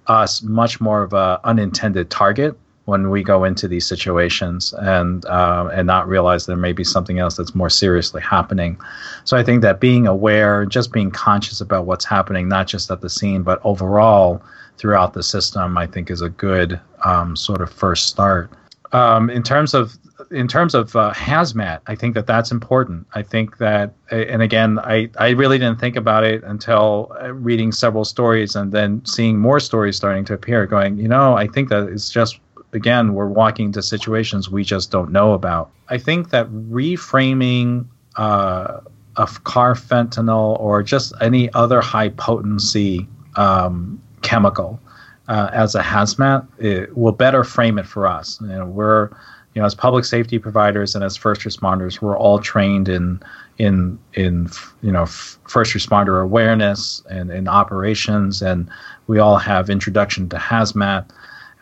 us 0.07 0.42
much 0.42 0.81
more 0.81 1.03
of 1.03 1.12
a 1.12 1.40
unintended 1.44 2.11
target 2.11 2.57
when 2.87 3.11
we 3.11 3.23
go 3.23 3.45
into 3.45 3.68
these 3.68 3.87
situations 3.87 4.73
and 4.79 5.25
uh, 5.27 5.68
and 5.73 5.87
not 5.87 6.09
realize 6.09 6.47
there 6.47 6.57
may 6.57 6.73
be 6.73 6.85
something 6.85 7.18
else 7.18 7.37
that's 7.37 7.55
more 7.55 7.71
seriously 7.71 8.21
happening. 8.21 8.79
So 9.25 9.37
I 9.37 9.45
think 9.45 9.62
that 9.62 9.81
being 9.81 10.07
aware, 10.07 10.66
just 10.66 10.92
being 10.92 11.11
conscious 11.11 11.61
about 11.61 11.87
what's 11.87 12.05
happening, 12.05 12.49
not 12.49 12.66
just 12.66 12.90
at 12.90 13.01
the 13.01 13.11
scene 13.11 13.42
but 13.42 13.61
overall 13.64 14.42
throughout 14.79 15.14
the 15.14 15.23
system, 15.23 15.79
I 15.79 15.87
think 15.87 16.11
is 16.11 16.23
a 16.23 16.31
good 16.31 16.81
um, 17.05 17.37
sort 17.37 17.61
of 17.61 17.73
first 17.73 18.09
start. 18.09 18.51
Um, 18.92 19.31
in 19.31 19.42
terms 19.42 19.75
of 19.75 19.97
in 20.31 20.49
terms 20.49 20.75
of 20.75 20.95
uh, 20.97 21.12
hazmat, 21.12 21.81
I 21.87 21.95
think 21.95 22.14
that 22.14 22.27
that's 22.27 22.51
important. 22.51 23.07
I 23.14 23.23
think 23.23 23.59
that, 23.59 23.92
and 24.11 24.40
again, 24.40 24.79
I, 24.79 25.11
I 25.18 25.31
really 25.31 25.59
didn't 25.59 25.79
think 25.81 25.97
about 25.97 26.25
it 26.25 26.42
until 26.45 27.14
uh, 27.21 27.33
reading 27.33 27.73
several 27.73 28.05
stories 28.05 28.55
and 28.55 28.73
then 28.73 29.05
seeing 29.05 29.38
more 29.38 29.61
stories 29.61 29.97
starting 29.97 30.25
to 30.27 30.35
appear. 30.35 30.66
Going, 30.66 30.97
you 30.97 31.09
know, 31.09 31.37
I 31.37 31.47
think 31.47 31.68
that 31.68 31.88
it's 31.88 32.11
just 32.11 32.40
again, 32.72 33.14
we're 33.14 33.28
walking 33.28 33.66
into 33.66 33.82
situations 33.82 34.50
we 34.50 34.64
just 34.64 34.90
don't 34.90 35.12
know 35.12 35.32
about. 35.32 35.70
I 35.88 35.98
think 35.98 36.30
that 36.30 36.48
reframing 36.50 37.87
uh, 38.16 38.80
a 39.16 39.26
carfentanil 39.26 40.58
or 40.58 40.82
just 40.82 41.12
any 41.20 41.52
other 41.52 41.80
high 41.80 42.08
potency 42.11 43.06
um, 43.37 44.00
chemical 44.22 44.80
uh, 45.28 45.50
as 45.52 45.74
a 45.74 45.82
hazmat 45.82 46.46
it 46.58 46.96
will 46.96 47.12
better 47.12 47.44
frame 47.44 47.78
it 47.78 47.87
for 47.87 48.06
us. 48.06 48.40
You 48.40 48.48
know, 48.48 48.66
we're 48.66 49.11
you 49.54 49.61
know 49.61 49.66
as 49.66 49.74
public 49.74 50.04
safety 50.04 50.38
providers 50.38 50.94
and 50.94 51.04
as 51.04 51.16
first 51.16 51.42
responders, 51.42 52.00
we're 52.00 52.16
all 52.16 52.38
trained 52.38 52.88
in 52.88 53.20
in 53.58 53.98
in 54.14 54.48
you 54.82 54.92
know 54.92 55.06
first 55.06 55.74
responder 55.74 56.22
awareness 56.22 57.02
and 57.11 57.30
in 57.30 57.48
operations, 57.48 58.42
and 58.42 58.68
we 59.06 59.18
all 59.18 59.37
have 59.37 59.70
introduction 59.70 60.28
to 60.30 60.37
hazmat 60.37 61.11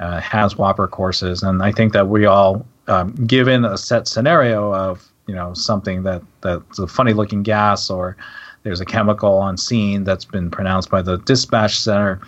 uh, 0.01 0.49
Whopper 0.57 0.89
courses, 0.89 1.43
and 1.43 1.63
I 1.63 1.73
think 1.73 1.93
that 1.93 2.09
we 2.09 2.27
all, 2.27 2.67
um, 2.89 3.13
given 3.27 3.65
a 3.65 3.79
set 3.79 4.09
scenario 4.09 4.75
of 4.75 5.07
you 5.27 5.35
know 5.35 5.55
something 5.55 6.03
that 6.03 6.23
that's 6.41 6.79
a 6.79 6.87
funny 6.87 7.13
looking 7.13 7.43
gas 7.43 7.91
or 7.91 8.17
there's 8.63 8.81
a 8.81 8.85
chemical 8.85 9.35
on 9.39 9.57
scene 9.57 10.05
that's 10.05 10.25
been 10.25 10.51
pronounced 10.51 10.91
by 10.91 11.03
the 11.03 11.19
dispatch 11.19 11.79
center, 11.79 12.21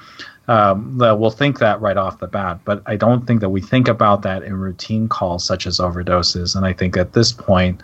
um, 0.48 0.98
that 0.98 1.18
we'll 1.18 1.30
think 1.30 1.58
that 1.58 1.80
right 1.80 1.96
off 1.96 2.18
the 2.18 2.26
bat. 2.26 2.60
But 2.64 2.82
I 2.86 2.96
don't 2.96 3.26
think 3.26 3.40
that 3.40 3.50
we 3.50 3.60
think 3.60 3.88
about 3.88 4.22
that 4.22 4.42
in 4.42 4.56
routine 4.56 5.08
calls 5.08 5.44
such 5.44 5.66
as 5.66 5.78
overdoses. 5.78 6.56
And 6.56 6.64
I 6.64 6.72
think 6.72 6.96
at 6.96 7.12
this 7.12 7.32
point, 7.32 7.82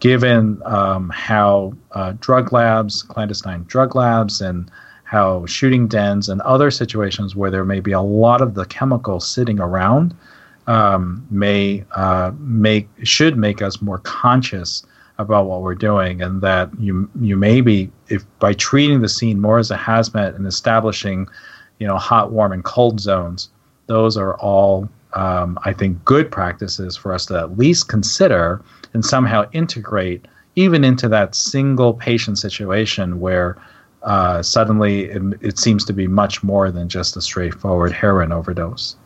given 0.00 0.60
um, 0.64 1.10
how 1.10 1.74
uh, 1.92 2.14
drug 2.20 2.52
labs, 2.52 3.02
clandestine 3.02 3.64
drug 3.64 3.94
labs, 3.94 4.40
and 4.40 4.70
how 5.10 5.44
shooting 5.44 5.88
dens 5.88 6.28
and 6.28 6.40
other 6.42 6.70
situations 6.70 7.34
where 7.34 7.50
there 7.50 7.64
may 7.64 7.80
be 7.80 7.90
a 7.90 8.00
lot 8.00 8.40
of 8.40 8.54
the 8.54 8.64
chemicals 8.64 9.28
sitting 9.28 9.58
around 9.58 10.14
um, 10.68 11.26
may 11.32 11.84
uh, 11.96 12.30
make 12.38 12.88
should 13.02 13.36
make 13.36 13.60
us 13.60 13.82
more 13.82 13.98
conscious 13.98 14.86
about 15.18 15.46
what 15.46 15.62
we're 15.62 15.74
doing, 15.74 16.22
and 16.22 16.42
that 16.42 16.70
you 16.78 17.10
you 17.20 17.36
may 17.36 17.60
be 17.60 17.90
if 18.06 18.24
by 18.38 18.52
treating 18.52 19.00
the 19.00 19.08
scene 19.08 19.40
more 19.40 19.58
as 19.58 19.72
a 19.72 19.76
hazmat 19.76 20.36
and 20.36 20.46
establishing, 20.46 21.26
you 21.80 21.88
know, 21.88 21.96
hot, 21.98 22.30
warm, 22.30 22.52
and 22.52 22.62
cold 22.62 23.00
zones. 23.00 23.48
Those 23.88 24.16
are 24.16 24.36
all 24.36 24.88
um, 25.14 25.58
I 25.64 25.72
think 25.72 26.04
good 26.04 26.30
practices 26.30 26.96
for 26.96 27.12
us 27.12 27.26
to 27.26 27.36
at 27.36 27.58
least 27.58 27.88
consider 27.88 28.62
and 28.94 29.04
somehow 29.04 29.50
integrate 29.50 30.28
even 30.54 30.84
into 30.84 31.08
that 31.08 31.34
single 31.34 31.94
patient 31.94 32.38
situation 32.38 33.18
where 33.18 33.56
uh, 34.02 34.42
suddenly 34.42 35.04
it, 35.04 35.22
it, 35.40 35.58
seems 35.58 35.84
to 35.84 35.92
be 35.92 36.06
much 36.06 36.42
more 36.42 36.70
than 36.70 36.88
just 36.88 37.16
a 37.16 37.20
straightforward 37.20 37.92
heroin 37.92 38.32
overdose. 38.32 38.96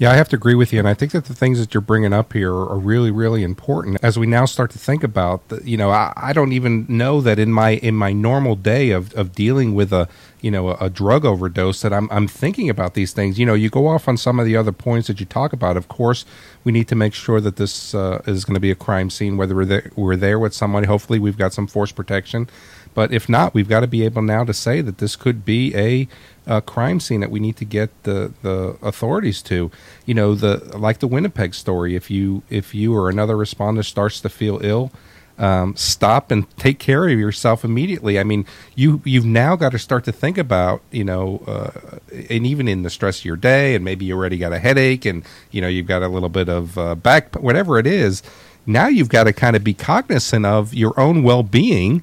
Yeah, 0.00 0.10
I 0.10 0.14
have 0.14 0.30
to 0.30 0.36
agree 0.36 0.54
with 0.54 0.72
you, 0.72 0.78
and 0.78 0.88
I 0.88 0.94
think 0.94 1.12
that 1.12 1.26
the 1.26 1.34
things 1.34 1.58
that 1.60 1.74
you're 1.74 1.82
bringing 1.82 2.14
up 2.14 2.32
here 2.32 2.54
are 2.54 2.78
really, 2.78 3.10
really 3.10 3.42
important 3.42 3.98
as 4.02 4.18
we 4.18 4.26
now 4.26 4.46
start 4.46 4.70
to 4.70 4.78
think 4.78 5.04
about. 5.04 5.46
The, 5.50 5.60
you 5.62 5.76
know, 5.76 5.90
I, 5.90 6.14
I 6.16 6.32
don't 6.32 6.52
even 6.52 6.86
know 6.88 7.20
that 7.20 7.38
in 7.38 7.52
my 7.52 7.72
in 7.72 7.94
my 7.96 8.10
normal 8.10 8.56
day 8.56 8.92
of, 8.92 9.12
of 9.12 9.34
dealing 9.34 9.74
with 9.74 9.92
a 9.92 10.08
you 10.40 10.50
know 10.50 10.70
a, 10.70 10.86
a, 10.86 10.88
drug 10.88 11.26
overdose 11.26 11.82
that 11.82 11.92
I'm 11.92 12.08
I'm 12.10 12.26
thinking 12.28 12.70
about 12.70 12.94
these 12.94 13.12
things. 13.12 13.38
You 13.38 13.44
know, 13.44 13.52
you 13.52 13.68
go 13.68 13.88
off 13.88 14.08
on 14.08 14.16
some 14.16 14.40
of 14.40 14.46
the 14.46 14.56
other 14.56 14.72
points 14.72 15.06
that 15.08 15.20
you 15.20 15.26
talk 15.26 15.52
about. 15.52 15.76
Of 15.76 15.88
course, 15.88 16.24
we 16.64 16.72
need 16.72 16.88
to 16.88 16.94
make 16.94 17.12
sure 17.12 17.38
that 17.38 17.56
this 17.56 17.94
uh, 17.94 18.22
is 18.26 18.46
going 18.46 18.54
to 18.54 18.60
be 18.60 18.70
a 18.70 18.74
crime 18.74 19.10
scene, 19.10 19.36
whether 19.36 19.54
we're 19.54 19.66
there, 19.66 19.90
we're 19.96 20.16
there 20.16 20.38
with 20.38 20.54
somebody. 20.54 20.86
Hopefully, 20.86 21.18
we've 21.18 21.36
got 21.36 21.52
some 21.52 21.66
force 21.66 21.92
protection. 21.92 22.48
But 22.94 23.12
if 23.12 23.28
not, 23.28 23.54
we've 23.54 23.68
got 23.68 23.80
to 23.80 23.86
be 23.86 24.04
able 24.04 24.22
now 24.22 24.44
to 24.44 24.52
say 24.52 24.80
that 24.80 24.98
this 24.98 25.16
could 25.16 25.44
be 25.44 25.74
a, 25.76 26.08
a 26.46 26.60
crime 26.60 27.00
scene 27.00 27.20
that 27.20 27.30
we 27.30 27.40
need 27.40 27.56
to 27.56 27.64
get 27.64 27.90
the, 28.02 28.32
the 28.42 28.76
authorities 28.82 29.42
to. 29.42 29.70
You 30.06 30.14
know, 30.14 30.34
the 30.34 30.76
like 30.76 30.98
the 30.98 31.06
Winnipeg 31.06 31.54
story. 31.54 31.94
If 31.94 32.10
you 32.10 32.42
if 32.50 32.74
you 32.74 32.94
or 32.94 33.08
another 33.08 33.36
responder 33.36 33.84
starts 33.84 34.20
to 34.20 34.28
feel 34.28 34.58
ill, 34.62 34.90
um, 35.38 35.74
stop 35.76 36.30
and 36.30 36.48
take 36.58 36.78
care 36.78 37.08
of 37.08 37.18
yourself 37.18 37.64
immediately. 37.64 38.18
I 38.18 38.24
mean, 38.24 38.44
you 38.74 39.00
you've 39.04 39.24
now 39.24 39.56
got 39.56 39.72
to 39.72 39.78
start 39.78 40.04
to 40.04 40.12
think 40.12 40.36
about 40.36 40.82
you 40.90 41.04
know, 41.04 41.42
uh, 41.46 41.98
and 42.28 42.46
even 42.46 42.68
in 42.68 42.82
the 42.82 42.90
stress 42.90 43.20
of 43.20 43.24
your 43.24 43.36
day, 43.36 43.74
and 43.74 43.84
maybe 43.84 44.04
you 44.04 44.16
already 44.16 44.36
got 44.36 44.52
a 44.52 44.58
headache, 44.58 45.04
and 45.04 45.24
you 45.50 45.60
know 45.60 45.68
you've 45.68 45.86
got 45.86 46.02
a 46.02 46.08
little 46.08 46.28
bit 46.28 46.48
of 46.48 46.76
uh, 46.76 46.94
back, 46.94 47.36
whatever 47.36 47.78
it 47.78 47.86
is. 47.86 48.22
Now 48.66 48.88
you've 48.88 49.08
got 49.08 49.24
to 49.24 49.32
kind 49.32 49.56
of 49.56 49.64
be 49.64 49.74
cognizant 49.74 50.44
of 50.44 50.74
your 50.74 50.98
own 51.00 51.22
well 51.22 51.42
being 51.42 52.02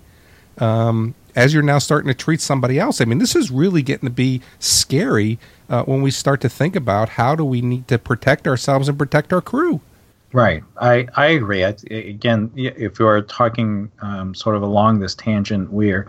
um, 0.59 1.15
as 1.35 1.53
you're 1.53 1.63
now 1.63 1.77
starting 1.77 2.07
to 2.07 2.13
treat 2.13 2.41
somebody 2.41 2.79
else. 2.79 2.99
I 2.99 3.05
mean, 3.05 3.19
this 3.19 3.35
is 3.35 3.51
really 3.51 3.83
getting 3.83 4.07
to 4.07 4.13
be 4.13 4.41
scary 4.59 5.37
uh, 5.69 5.83
when 5.83 6.01
we 6.01 6.11
start 6.11 6.41
to 6.41 6.49
think 6.49 6.75
about 6.75 7.09
how 7.09 7.35
do 7.35 7.45
we 7.45 7.61
need 7.61 7.87
to 7.89 7.99
protect 7.99 8.47
ourselves 8.47 8.89
and 8.89 8.97
protect 8.97 9.31
our 9.31 9.41
crew. 9.41 9.79
Right. 10.33 10.63
I, 10.81 11.07
I 11.15 11.27
agree. 11.27 11.63
I, 11.63 11.75
again, 11.89 12.51
if 12.55 12.99
are 12.99 13.21
talking 13.21 13.91
um, 14.01 14.35
sort 14.35 14.55
of 14.55 14.61
along 14.61 14.99
this 14.99 15.15
tangent, 15.15 15.71
we're 15.71 16.07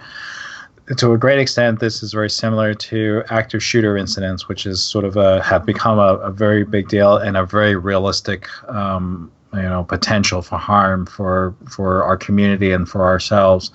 to 0.96 1.12
a 1.12 1.18
great 1.18 1.38
extent, 1.38 1.80
this 1.80 2.02
is 2.02 2.14
very 2.14 2.30
similar 2.30 2.72
to 2.72 3.22
active 3.28 3.62
shooter 3.62 3.98
incidents, 3.98 4.48
which 4.48 4.64
is 4.64 4.82
sort 4.82 5.04
of 5.04 5.18
a 5.18 5.42
have 5.42 5.66
become 5.66 5.98
a, 5.98 6.14
a 6.16 6.30
very 6.30 6.64
big 6.64 6.88
deal 6.88 7.18
and 7.18 7.36
a 7.36 7.44
very 7.44 7.76
realistic, 7.76 8.48
um, 8.68 9.30
you 9.52 9.60
know, 9.60 9.84
potential 9.84 10.40
for 10.40 10.56
harm 10.56 11.04
for 11.04 11.54
for 11.68 12.02
our 12.02 12.16
community 12.16 12.72
and 12.72 12.88
for 12.88 13.04
ourselves 13.04 13.70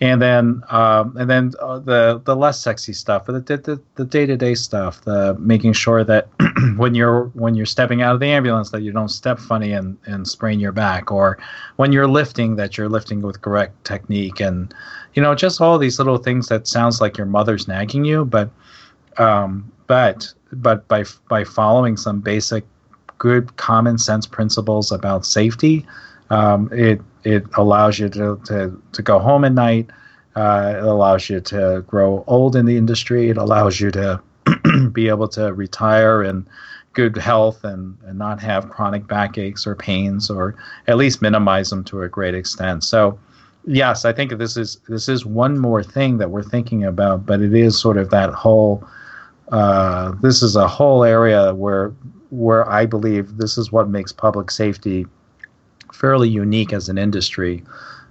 and 0.00 0.20
then 0.20 0.62
um, 0.70 1.16
and 1.16 1.30
then 1.30 1.52
uh, 1.60 1.78
the 1.78 2.20
the 2.24 2.34
less 2.34 2.60
sexy 2.60 2.92
stuff, 2.92 3.26
the 3.26 3.32
the 3.32 3.80
the 3.94 4.04
day 4.04 4.26
to 4.26 4.36
day 4.36 4.54
stuff, 4.54 5.02
the 5.02 5.36
making 5.38 5.72
sure 5.72 6.02
that 6.02 6.28
when 6.76 6.94
you're 6.94 7.26
when 7.34 7.54
you're 7.54 7.66
stepping 7.66 8.02
out 8.02 8.14
of 8.14 8.20
the 8.20 8.26
ambulance 8.26 8.70
that 8.70 8.82
you 8.82 8.90
don't 8.90 9.08
step 9.08 9.38
funny 9.38 9.72
and 9.72 9.96
and 10.06 10.26
sprain 10.26 10.58
your 10.58 10.72
back, 10.72 11.12
or 11.12 11.38
when 11.76 11.92
you're 11.92 12.08
lifting 12.08 12.56
that 12.56 12.76
you're 12.76 12.88
lifting 12.88 13.22
with 13.22 13.40
correct 13.40 13.84
technique, 13.84 14.40
and 14.40 14.74
you 15.14 15.22
know 15.22 15.34
just 15.34 15.60
all 15.60 15.78
these 15.78 15.98
little 15.98 16.18
things 16.18 16.48
that 16.48 16.66
sounds 16.66 17.00
like 17.00 17.16
your 17.16 17.26
mother's 17.26 17.68
nagging 17.68 18.04
you, 18.04 18.24
but 18.24 18.50
um, 19.18 19.70
but 19.86 20.32
but 20.52 20.86
by 20.88 21.04
by 21.28 21.44
following 21.44 21.96
some 21.96 22.20
basic 22.20 22.64
good 23.18 23.56
common 23.56 23.96
sense 23.96 24.26
principles 24.26 24.90
about 24.90 25.24
safety, 25.24 25.86
um, 26.30 26.68
it 26.72 27.00
it 27.24 27.44
allows 27.54 27.98
you 27.98 28.08
to, 28.10 28.40
to, 28.44 28.82
to 28.92 29.02
go 29.02 29.18
home 29.18 29.44
at 29.44 29.52
night. 29.52 29.90
Uh, 30.36 30.74
it 30.76 30.84
allows 30.84 31.30
you 31.30 31.40
to 31.40 31.84
grow 31.86 32.24
old 32.26 32.56
in 32.56 32.66
the 32.66 32.76
industry. 32.76 33.30
It 33.30 33.36
allows 33.36 33.80
you 33.80 33.90
to 33.92 34.20
be 34.92 35.08
able 35.08 35.28
to 35.28 35.52
retire 35.52 36.22
in 36.22 36.46
good 36.92 37.16
health 37.16 37.64
and, 37.64 37.96
and 38.04 38.18
not 38.18 38.40
have 38.40 38.68
chronic 38.68 39.06
backaches 39.06 39.66
or 39.66 39.74
pains, 39.74 40.30
or 40.30 40.56
at 40.86 40.96
least 40.96 41.22
minimize 41.22 41.70
them 41.70 41.84
to 41.84 42.02
a 42.02 42.08
great 42.08 42.34
extent. 42.34 42.84
So, 42.84 43.18
yes, 43.66 44.04
I 44.04 44.12
think 44.12 44.36
this 44.38 44.56
is 44.56 44.78
this 44.88 45.08
is 45.08 45.26
one 45.26 45.58
more 45.58 45.82
thing 45.82 46.18
that 46.18 46.30
we're 46.30 46.42
thinking 46.42 46.84
about, 46.84 47.26
but 47.26 47.40
it 47.40 47.54
is 47.54 47.80
sort 47.80 47.96
of 47.96 48.10
that 48.10 48.30
whole. 48.30 48.86
Uh, 49.52 50.12
this 50.22 50.42
is 50.42 50.56
a 50.56 50.66
whole 50.66 51.04
area 51.04 51.54
where 51.54 51.92
where 52.30 52.68
I 52.68 52.86
believe 52.86 53.36
this 53.36 53.58
is 53.58 53.70
what 53.70 53.88
makes 53.88 54.12
public 54.12 54.50
safety 54.50 55.06
fairly 55.94 56.28
unique 56.28 56.72
as 56.72 56.88
an 56.88 56.98
industry. 56.98 57.62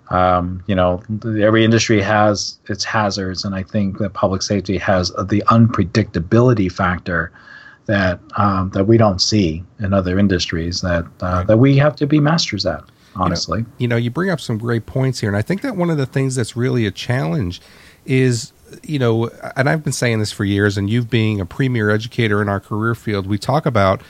Um, 0.09 0.63
you 0.67 0.75
know, 0.75 1.01
every 1.41 1.63
industry 1.63 2.01
has 2.01 2.59
its 2.67 2.83
hazards, 2.83 3.45
and 3.45 3.55
I 3.55 3.63
think 3.63 3.97
that 3.99 4.13
public 4.13 4.41
safety 4.41 4.77
has 4.77 5.09
the 5.09 5.43
unpredictability 5.47 6.71
factor 6.71 7.31
that 7.85 8.19
um, 8.37 8.69
that 8.71 8.85
we 8.85 8.97
don't 8.97 9.19
see 9.19 9.63
in 9.79 9.93
other 9.93 10.19
industries 10.19 10.81
that 10.81 11.05
uh, 11.21 11.43
that 11.43 11.57
we 11.57 11.77
have 11.77 11.95
to 11.97 12.07
be 12.07 12.19
masters 12.19 12.65
at. 12.65 12.83
Honestly, 13.15 13.59
you 13.59 13.63
know, 13.65 13.71
you 13.77 13.87
know, 13.87 13.95
you 13.95 14.09
bring 14.09 14.31
up 14.31 14.41
some 14.41 14.57
great 14.57 14.87
points 14.87 15.19
here, 15.19 15.29
and 15.29 15.37
I 15.37 15.43
think 15.43 15.61
that 15.61 15.75
one 15.75 15.91
of 15.91 15.97
the 15.97 16.07
things 16.07 16.35
that's 16.35 16.55
really 16.57 16.85
a 16.85 16.91
challenge 16.91 17.61
is 18.05 18.53
you 18.81 18.97
know, 18.97 19.29
and 19.55 19.69
I've 19.69 19.83
been 19.83 19.93
saying 19.93 20.19
this 20.19 20.31
for 20.31 20.45
years, 20.45 20.77
and 20.77 20.89
you've 20.89 21.09
being 21.09 21.39
a 21.39 21.45
premier 21.45 21.89
educator 21.89 22.41
in 22.41 22.49
our 22.49 22.59
career 22.59 22.95
field, 22.95 23.27
we 23.27 23.37
talk 23.37 23.65
about 23.65 24.01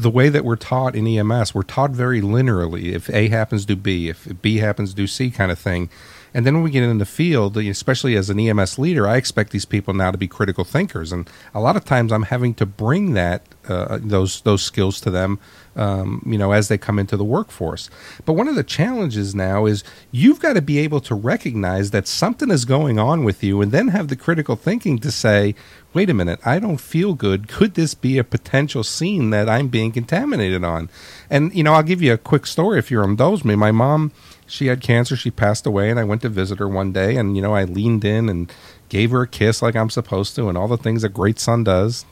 the 0.00 0.10
way 0.10 0.28
that 0.28 0.44
we're 0.44 0.56
taught 0.56 0.94
in 0.94 1.06
EMS, 1.06 1.54
we're 1.54 1.62
taught 1.62 1.90
very 1.90 2.20
linearly. 2.20 2.92
If 2.92 3.10
A 3.10 3.28
happens, 3.28 3.64
do 3.64 3.76
B. 3.76 4.08
If 4.08 4.28
B 4.42 4.58
happens, 4.58 4.94
do 4.94 5.06
C, 5.06 5.30
kind 5.30 5.52
of 5.52 5.58
thing. 5.58 5.88
And 6.32 6.46
then 6.46 6.54
when 6.54 6.62
we 6.62 6.70
get 6.70 6.82
in 6.82 6.98
the 6.98 7.06
field, 7.06 7.56
especially 7.56 8.16
as 8.16 8.30
an 8.30 8.38
EMS 8.38 8.78
leader, 8.78 9.06
I 9.06 9.16
expect 9.16 9.50
these 9.50 9.64
people 9.64 9.94
now 9.94 10.10
to 10.10 10.18
be 10.18 10.28
critical 10.28 10.64
thinkers, 10.64 11.12
and 11.12 11.28
a 11.54 11.60
lot 11.60 11.76
of 11.76 11.84
times 11.84 12.12
I'm 12.12 12.24
having 12.24 12.54
to 12.54 12.66
bring 12.66 13.14
that 13.14 13.42
uh, 13.68 13.98
those 14.00 14.40
those 14.42 14.62
skills 14.62 15.00
to 15.00 15.10
them, 15.10 15.38
um, 15.76 16.22
you 16.26 16.38
know, 16.38 16.52
as 16.52 16.68
they 16.68 16.78
come 16.78 16.98
into 16.98 17.16
the 17.16 17.24
workforce. 17.24 17.90
But 18.24 18.32
one 18.32 18.48
of 18.48 18.54
the 18.54 18.64
challenges 18.64 19.34
now 19.34 19.66
is 19.66 19.84
you've 20.10 20.40
got 20.40 20.54
to 20.54 20.62
be 20.62 20.78
able 20.78 21.00
to 21.02 21.14
recognize 21.14 21.90
that 21.90 22.08
something 22.08 22.50
is 22.50 22.64
going 22.64 22.98
on 22.98 23.24
with 23.24 23.42
you, 23.42 23.60
and 23.60 23.72
then 23.72 23.88
have 23.88 24.08
the 24.08 24.16
critical 24.16 24.56
thinking 24.56 24.98
to 25.00 25.10
say, 25.10 25.54
"Wait 25.92 26.10
a 26.10 26.14
minute, 26.14 26.40
I 26.44 26.58
don't 26.58 26.80
feel 26.80 27.14
good. 27.14 27.48
Could 27.48 27.74
this 27.74 27.94
be 27.94 28.18
a 28.18 28.24
potential 28.24 28.82
scene 28.84 29.30
that 29.30 29.48
I'm 29.48 29.68
being 29.68 29.92
contaminated 29.92 30.64
on?" 30.64 30.88
And 31.28 31.54
you 31.54 31.62
know, 31.62 31.74
I'll 31.74 31.82
give 31.82 32.02
you 32.02 32.12
a 32.12 32.18
quick 32.18 32.46
story 32.46 32.78
if 32.78 32.90
you 32.90 33.02
indulge 33.02 33.44
me. 33.44 33.56
My 33.56 33.72
mom 33.72 34.12
she 34.50 34.66
had 34.66 34.80
cancer. 34.80 35.16
She 35.16 35.30
passed 35.30 35.66
away, 35.66 35.90
and 35.90 35.98
I 35.98 36.04
went 36.04 36.22
to 36.22 36.28
visit 36.28 36.58
her 36.58 36.68
one 36.68 36.92
day, 36.92 37.16
and 37.16 37.36
you 37.36 37.42
know, 37.42 37.54
I 37.54 37.64
leaned 37.64 38.04
in 38.04 38.28
and 38.28 38.52
gave 38.88 39.12
her 39.12 39.22
a 39.22 39.28
kiss 39.28 39.62
like 39.62 39.76
I'm 39.76 39.90
supposed 39.90 40.34
to, 40.36 40.48
and 40.48 40.58
all 40.58 40.68
the 40.68 40.76
things 40.76 41.04
a 41.04 41.08
great 41.08 41.38
son 41.38 41.64
does. 41.64 42.04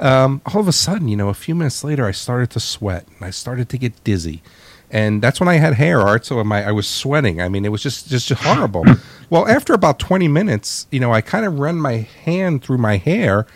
Um, 0.00 0.42
all 0.46 0.60
of 0.60 0.68
a 0.68 0.72
sudden, 0.72 1.08
you 1.08 1.16
know, 1.16 1.28
a 1.28 1.34
few 1.34 1.54
minutes 1.54 1.84
later, 1.84 2.04
I 2.04 2.10
started 2.10 2.50
to 2.50 2.60
sweat, 2.60 3.06
and 3.16 3.26
I 3.26 3.30
started 3.30 3.68
to 3.70 3.78
get 3.78 4.04
dizzy, 4.04 4.42
and 4.90 5.22
that's 5.22 5.40
when 5.40 5.48
I 5.48 5.54
had 5.54 5.74
hair 5.74 6.00
art, 6.00 6.26
so 6.26 6.42
my 6.44 6.62
I 6.62 6.72
was 6.72 6.86
sweating. 6.86 7.40
I 7.40 7.48
mean, 7.48 7.64
it 7.64 7.70
was 7.70 7.82
just 7.82 8.08
just 8.08 8.30
horrible. 8.30 8.84
well, 9.30 9.48
after 9.48 9.72
about 9.72 9.98
20 9.98 10.28
minutes, 10.28 10.86
you 10.90 11.00
know, 11.00 11.12
I 11.12 11.20
kind 11.22 11.46
of 11.46 11.58
run 11.58 11.76
my 11.76 12.06
hand 12.24 12.62
through 12.62 12.78
my 12.78 12.98
hair. 12.98 13.46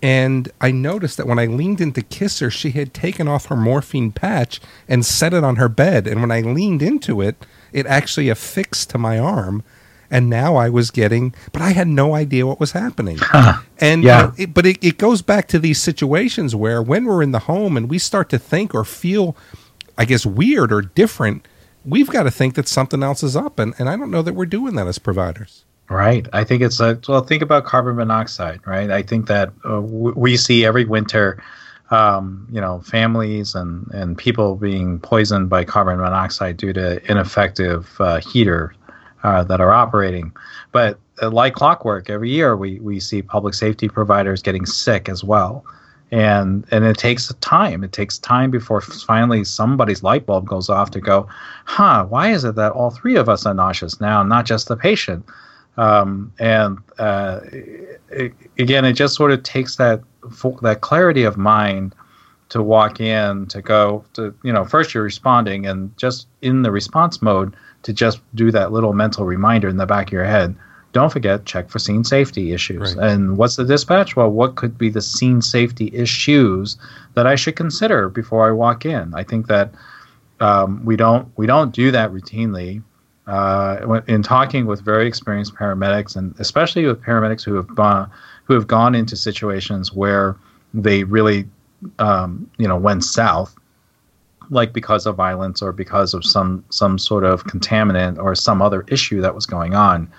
And 0.00 0.50
I 0.60 0.70
noticed 0.70 1.16
that 1.16 1.26
when 1.26 1.38
I 1.38 1.46
leaned 1.46 1.80
in 1.80 1.92
to 1.92 2.02
kiss 2.02 2.38
her, 2.38 2.50
she 2.50 2.70
had 2.70 2.94
taken 2.94 3.26
off 3.26 3.46
her 3.46 3.56
morphine 3.56 4.12
patch 4.12 4.60
and 4.86 5.04
set 5.04 5.34
it 5.34 5.42
on 5.42 5.56
her 5.56 5.68
bed. 5.68 6.06
And 6.06 6.20
when 6.20 6.30
I 6.30 6.40
leaned 6.40 6.82
into 6.82 7.20
it, 7.20 7.44
it 7.72 7.86
actually 7.86 8.28
affixed 8.28 8.90
to 8.90 8.98
my 8.98 9.18
arm. 9.18 9.64
And 10.10 10.30
now 10.30 10.56
I 10.56 10.70
was 10.70 10.90
getting, 10.90 11.34
but 11.52 11.60
I 11.60 11.72
had 11.72 11.88
no 11.88 12.14
idea 12.14 12.46
what 12.46 12.60
was 12.60 12.72
happening. 12.72 13.18
Huh. 13.20 13.60
And 13.78 14.02
yeah. 14.04 14.22
Know, 14.22 14.32
it, 14.38 14.54
but 14.54 14.64
it, 14.66 14.82
it 14.82 14.98
goes 14.98 15.20
back 15.20 15.48
to 15.48 15.58
these 15.58 15.80
situations 15.80 16.54
where 16.54 16.80
when 16.80 17.04
we're 17.04 17.22
in 17.22 17.32
the 17.32 17.40
home 17.40 17.76
and 17.76 17.90
we 17.90 17.98
start 17.98 18.30
to 18.30 18.38
think 18.38 18.74
or 18.74 18.84
feel, 18.84 19.36
I 19.98 20.04
guess, 20.04 20.24
weird 20.24 20.72
or 20.72 20.80
different, 20.80 21.46
we've 21.84 22.08
got 22.08 22.22
to 22.22 22.30
think 22.30 22.54
that 22.54 22.68
something 22.68 23.02
else 23.02 23.22
is 23.22 23.36
up. 23.36 23.58
And, 23.58 23.74
and 23.78 23.88
I 23.88 23.96
don't 23.96 24.10
know 24.10 24.22
that 24.22 24.34
we're 24.34 24.46
doing 24.46 24.76
that 24.76 24.86
as 24.86 24.98
providers. 24.98 25.64
Right. 25.90 26.28
I 26.34 26.44
think 26.44 26.62
it's 26.62 26.80
like, 26.80 27.08
well, 27.08 27.22
think 27.22 27.42
about 27.42 27.64
carbon 27.64 27.96
monoxide, 27.96 28.60
right? 28.66 28.90
I 28.90 29.02
think 29.02 29.26
that 29.28 29.48
uh, 29.64 29.80
w- 29.80 30.14
we 30.16 30.36
see 30.36 30.66
every 30.66 30.84
winter 30.84 31.42
um, 31.90 32.46
you 32.52 32.60
know, 32.60 32.80
families 32.80 33.54
and, 33.54 33.86
and 33.92 34.16
people 34.16 34.56
being 34.56 34.98
poisoned 35.00 35.48
by 35.48 35.64
carbon 35.64 35.98
monoxide 35.98 36.56
due 36.56 36.72
to 36.74 37.10
ineffective 37.10 37.96
uh, 38.00 38.20
heater 38.20 38.74
uh, 39.22 39.42
that 39.44 39.60
are 39.60 39.72
operating. 39.72 40.32
But 40.72 40.98
uh, 41.22 41.30
like 41.30 41.54
clockwork, 41.54 42.10
every 42.10 42.30
year 42.30 42.56
we, 42.56 42.78
we 42.80 43.00
see 43.00 43.22
public 43.22 43.54
safety 43.54 43.88
providers 43.88 44.42
getting 44.42 44.66
sick 44.66 45.08
as 45.08 45.24
well. 45.24 45.64
And 46.10 46.64
and 46.70 46.84
it 46.86 46.96
takes 46.96 47.32
time. 47.34 47.84
It 47.84 47.92
takes 47.92 48.18
time 48.18 48.50
before 48.50 48.80
finally 48.80 49.44
somebody's 49.44 50.02
light 50.02 50.24
bulb 50.24 50.46
goes 50.46 50.70
off 50.70 50.90
to 50.92 51.00
go, 51.00 51.28
huh? 51.66 52.06
Why 52.06 52.30
is 52.32 52.44
it 52.44 52.54
that 52.54 52.72
all 52.72 52.90
three 52.90 53.16
of 53.16 53.28
us 53.28 53.44
are 53.44 53.52
nauseous 53.52 54.00
now, 54.00 54.22
not 54.22 54.46
just 54.46 54.68
the 54.68 54.76
patient? 54.76 55.26
Um, 55.78 56.32
and 56.40 56.78
uh, 56.98 57.40
it, 58.10 58.34
again, 58.58 58.84
it 58.84 58.94
just 58.94 59.14
sort 59.14 59.30
of 59.30 59.42
takes 59.44 59.76
that 59.76 60.02
that 60.62 60.80
clarity 60.80 61.22
of 61.22 61.38
mind 61.38 61.94
to 62.48 62.62
walk 62.62 63.00
in 63.00 63.46
to 63.46 63.62
go 63.62 64.04
to 64.14 64.34
you 64.42 64.52
know 64.52 64.64
first 64.64 64.92
you're 64.92 65.04
responding 65.04 65.66
and 65.66 65.96
just 65.96 66.26
in 66.42 66.62
the 66.62 66.70
response 66.70 67.22
mode 67.22 67.54
to 67.82 67.92
just 67.92 68.20
do 68.34 68.50
that 68.50 68.72
little 68.72 68.92
mental 68.92 69.24
reminder 69.24 69.68
in 69.68 69.76
the 69.76 69.86
back 69.86 70.08
of 70.08 70.12
your 70.12 70.24
head. 70.24 70.54
Don't 70.92 71.12
forget 71.12 71.44
check 71.44 71.68
for 71.70 71.78
scene 71.78 72.02
safety 72.02 72.52
issues. 72.52 72.96
Right. 72.96 73.10
and 73.10 73.36
what's 73.36 73.56
the 73.56 73.64
dispatch? 73.64 74.16
Well 74.16 74.30
what 74.30 74.56
could 74.56 74.76
be 74.76 74.90
the 74.90 75.02
scene 75.02 75.40
safety 75.42 75.90
issues 75.94 76.76
that 77.14 77.26
i 77.26 77.36
should 77.36 77.56
consider 77.56 78.08
before 78.08 78.48
i 78.48 78.50
walk 78.50 78.84
in? 78.84 79.14
I 79.14 79.22
think 79.22 79.46
that 79.46 79.72
um, 80.40 80.84
we 80.84 80.96
don't 80.96 81.30
we 81.36 81.46
don't 81.46 81.72
do 81.72 81.90
that 81.92 82.10
routinely 82.10 82.82
uh, 83.28 84.00
in 84.08 84.22
talking 84.22 84.66
with 84.66 84.80
very 84.80 85.06
experienced 85.06 85.54
paramedics 85.54 86.16
and 86.16 86.34
especially 86.38 86.86
with 86.86 87.00
paramedics 87.02 87.44
who 87.44 87.54
have 87.54 87.68
gone 87.74 88.10
who 88.44 88.54
have 88.54 88.66
gone 88.66 88.94
into 88.94 89.16
situations 89.16 89.92
where 89.92 90.34
they 90.72 91.04
really 91.04 91.46
um, 91.98 92.50
you 92.56 92.66
know 92.66 92.76
went 92.76 93.04
south 93.04 93.54
like 94.50 94.72
because 94.72 95.04
of 95.04 95.14
violence 95.14 95.60
or 95.60 95.72
because 95.72 96.14
of 96.14 96.24
some 96.24 96.64
some 96.70 96.98
sort 96.98 97.22
of 97.22 97.44
contaminant 97.44 98.18
or 98.18 98.34
some 98.34 98.62
other 98.62 98.82
issue 98.88 99.20
that 99.20 99.34
was 99.34 99.44
going 99.44 99.74
on. 99.74 100.10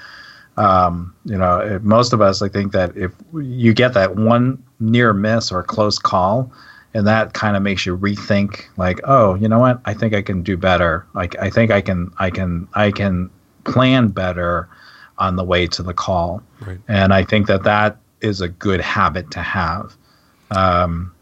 Um, 0.58 1.15
you 1.26 1.38
know 1.38 1.80
most 1.84 2.12
of 2.12 2.22
us 2.22 2.41
i 2.41 2.50
think 2.50 2.74
that 2.74 2.95
if 2.98 3.13
you 3.34 3.74
get 3.74 3.93
that 3.93 4.17
one 4.17 4.62
near 4.82 5.13
miss 5.13 5.54
or 5.54 5.63
close 5.63 5.98
call 5.98 6.52
and 6.93 7.06
that 7.06 7.34
kind 7.34 7.56
of 7.56 7.63
makes 7.63 7.86
you 7.86 7.97
rethink 7.97 8.65
like 8.78 8.99
oh 9.04 9.36
you 9.36 9.47
know 9.47 9.60
what? 9.60 9.82
I 9.86 9.93
think 9.93 10.13
i 10.13 10.21
can 10.21 10.43
do 10.43 10.58
better. 10.58 11.06
Like 11.13 11.38
i 11.39 11.49
think 11.49 11.71
i 11.71 11.82
can 11.82 12.12
i 12.17 12.30
can 12.30 12.67
i 12.73 12.91
can 12.91 13.30
plan 13.63 14.10
better 14.10 14.69
on 15.17 15.36
the 15.36 15.43
way 15.43 15.67
to 15.67 15.84
the 15.84 15.93
call. 15.93 16.41
Right. 16.62 16.80
and 16.88 17.13
i 17.13 17.23
think 17.23 17.47
that 17.47 17.63
that 17.63 17.97
is 18.21 18.41
a 18.41 18.49
good 18.49 18.82
habit 18.82 19.32
to 19.32 19.41
have. 19.41 19.95
Um, 20.52 21.13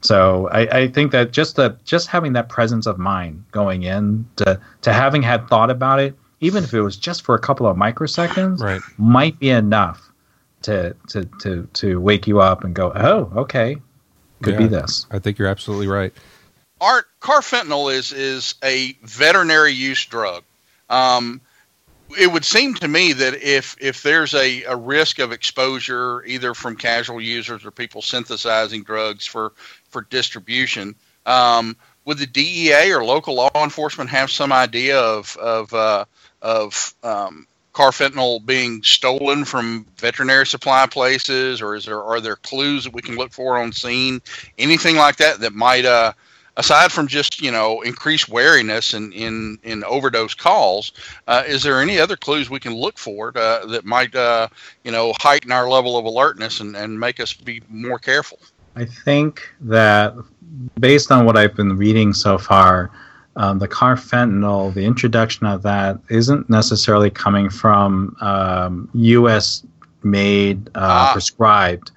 so 0.00 0.48
I, 0.52 0.60
I, 0.60 0.88
think 0.88 1.10
that 1.12 1.32
just 1.32 1.56
the 1.56 1.76
just 1.84 2.06
having 2.06 2.32
that 2.34 2.48
presence 2.48 2.86
of 2.86 2.98
mind 2.98 3.44
going 3.50 3.82
in 3.82 4.26
to 4.36 4.60
to 4.82 4.92
having 4.92 5.22
had 5.22 5.48
thought 5.48 5.70
about 5.70 5.98
it, 5.98 6.14
even 6.40 6.62
if 6.62 6.72
it 6.72 6.82
was 6.82 6.96
just 6.96 7.22
for 7.22 7.34
a 7.34 7.38
couple 7.40 7.66
of 7.66 7.76
microseconds, 7.76 8.60
right. 8.60 8.80
might 8.98 9.38
be 9.40 9.50
enough 9.50 10.12
to 10.62 10.94
to 11.08 11.24
to 11.40 11.68
to 11.72 12.00
wake 12.00 12.26
you 12.26 12.40
up 12.40 12.62
and 12.62 12.74
go, 12.74 12.92
oh, 12.94 13.32
okay, 13.36 13.76
could 14.42 14.54
yeah, 14.54 14.58
be 14.58 14.66
this. 14.66 15.06
I 15.10 15.18
think 15.18 15.38
you're 15.38 15.48
absolutely 15.48 15.88
right. 15.88 16.12
Art 16.80 17.06
carfentanil 17.20 17.92
is 17.92 18.12
is 18.12 18.54
a 18.62 18.92
veterinary 19.02 19.72
use 19.72 20.04
drug. 20.04 20.44
Um, 20.90 21.40
it 22.18 22.30
would 22.30 22.44
seem 22.44 22.74
to 22.74 22.88
me 22.88 23.12
that 23.14 23.34
if 23.34 23.76
if 23.80 24.02
there's 24.02 24.34
a, 24.34 24.62
a 24.64 24.76
risk 24.76 25.18
of 25.18 25.32
exposure 25.32 26.24
either 26.24 26.54
from 26.54 26.76
casual 26.76 27.20
users 27.20 27.64
or 27.64 27.70
people 27.70 28.02
synthesizing 28.02 28.82
drugs 28.82 29.26
for 29.26 29.52
for 29.88 30.02
distribution, 30.02 30.94
um, 31.24 31.76
would 32.04 32.18
the 32.18 32.26
DEA 32.26 32.92
or 32.92 33.04
local 33.04 33.34
law 33.34 33.50
enforcement 33.54 34.10
have 34.10 34.30
some 34.30 34.52
idea 34.52 34.98
of 34.98 35.36
of 35.38 35.72
uh, 35.74 36.04
of 36.42 36.94
um, 37.02 37.46
carfentanil 37.76 38.44
being 38.46 38.82
stolen 38.82 39.44
from 39.44 39.86
veterinary 39.98 40.46
supply 40.46 40.86
places, 40.86 41.60
or 41.60 41.76
is 41.76 41.84
there 41.84 42.02
are 42.02 42.22
there 42.22 42.36
clues 42.36 42.84
that 42.84 42.94
we 42.94 43.02
can 43.02 43.16
look 43.16 43.32
for 43.32 43.58
on 43.58 43.70
scene, 43.70 44.22
anything 44.58 44.96
like 44.96 45.16
that 45.16 45.40
that 45.40 45.52
might 45.52 45.84
uh, 45.84 46.12
aside 46.56 46.90
from 46.90 47.06
just 47.06 47.42
you 47.42 47.50
know 47.50 47.82
increased 47.82 48.30
wariness 48.30 48.94
in 48.94 49.12
in, 49.12 49.58
in 49.62 49.84
overdose 49.84 50.32
calls, 50.32 50.92
uh, 51.28 51.42
is 51.46 51.62
there 51.62 51.82
any 51.82 52.00
other 52.00 52.16
clues 52.16 52.48
we 52.48 52.58
can 52.58 52.74
look 52.74 52.96
for 52.96 53.30
uh, 53.36 53.66
that 53.66 53.84
might 53.84 54.14
uh, 54.14 54.48
you 54.82 54.90
know 54.90 55.12
heighten 55.18 55.52
our 55.52 55.68
level 55.68 55.98
of 55.98 56.06
alertness 56.06 56.60
and, 56.60 56.74
and 56.74 56.98
make 56.98 57.20
us 57.20 57.34
be 57.34 57.62
more 57.68 57.98
careful? 57.98 58.38
I 58.74 58.86
think 58.86 59.46
that 59.60 60.14
based 60.80 61.12
on 61.12 61.26
what 61.26 61.36
I've 61.36 61.54
been 61.54 61.76
reading 61.76 62.14
so 62.14 62.38
far, 62.38 62.90
um, 63.36 63.58
the 63.58 63.68
carfentanil, 63.68 64.74
the 64.74 64.84
introduction 64.84 65.46
of 65.46 65.62
that 65.62 65.98
isn't 66.08 66.48
necessarily 66.50 67.10
coming 67.10 67.50
from 67.50 68.16
um, 68.20 68.88
U.S. 68.94 69.64
made 70.02 70.68
uh, 70.68 70.80
ah. 70.80 71.10
prescribed 71.12 71.90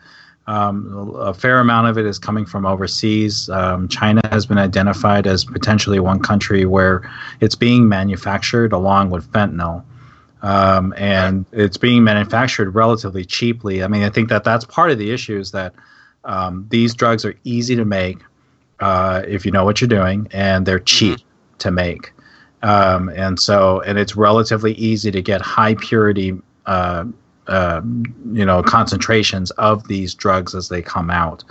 um, 0.49 1.13
a 1.15 1.31
fair 1.31 1.59
amount 1.59 1.87
of 1.87 1.99
it 1.99 2.07
is 2.07 2.17
coming 2.17 2.43
from 2.43 2.65
overseas. 2.65 3.49
Um, 3.49 3.87
China 3.87 4.19
has 4.31 4.47
been 4.47 4.57
identified 4.57 5.27
as 5.27 5.45
potentially 5.45 5.99
one 5.99 6.19
country 6.19 6.65
where 6.65 7.07
it's 7.39 7.53
being 7.53 7.87
manufactured 7.87 8.73
along 8.73 9.11
with 9.11 9.31
fentanyl. 9.31 9.83
Um, 10.41 10.91
and 10.97 11.45
it's 11.51 11.77
being 11.77 12.03
manufactured 12.03 12.71
relatively 12.71 13.25
cheaply. 13.25 13.83
I 13.83 13.87
mean, 13.87 14.01
I 14.01 14.09
think 14.09 14.29
that 14.29 14.43
that's 14.43 14.65
part 14.65 14.89
of 14.89 14.97
the 14.97 15.11
issue 15.11 15.37
is 15.37 15.51
that 15.51 15.75
um, 16.23 16.65
these 16.69 16.95
drugs 16.95 17.25
are 17.25 17.35
easy 17.43 17.75
to 17.75 17.85
make 17.85 18.17
uh, 18.79 19.21
if 19.27 19.45
you 19.45 19.51
know 19.51 19.65
what 19.65 19.81
you're 19.81 19.87
doing, 19.87 20.27
and 20.31 20.65
they're 20.65 20.79
cheap 20.79 21.19
mm-hmm. 21.19 21.28
To 21.59 21.71
make. 21.71 22.11
Um, 22.61 23.09
and 23.09 23.39
so, 23.39 23.81
and 23.81 23.97
it's 23.97 24.15
relatively 24.15 24.73
easy 24.73 25.11
to 25.11 25.21
get 25.21 25.41
high 25.41 25.75
purity 25.75 26.37
uh, 26.65 27.05
uh, 27.47 27.81
you 28.31 28.45
know 28.45 28.61
concentrations 28.61 29.49
of 29.51 29.87
these 29.87 30.13
drugs 30.13 30.53
as 30.53 30.69
they 30.69 30.81
come 30.81 31.09
out. 31.09 31.43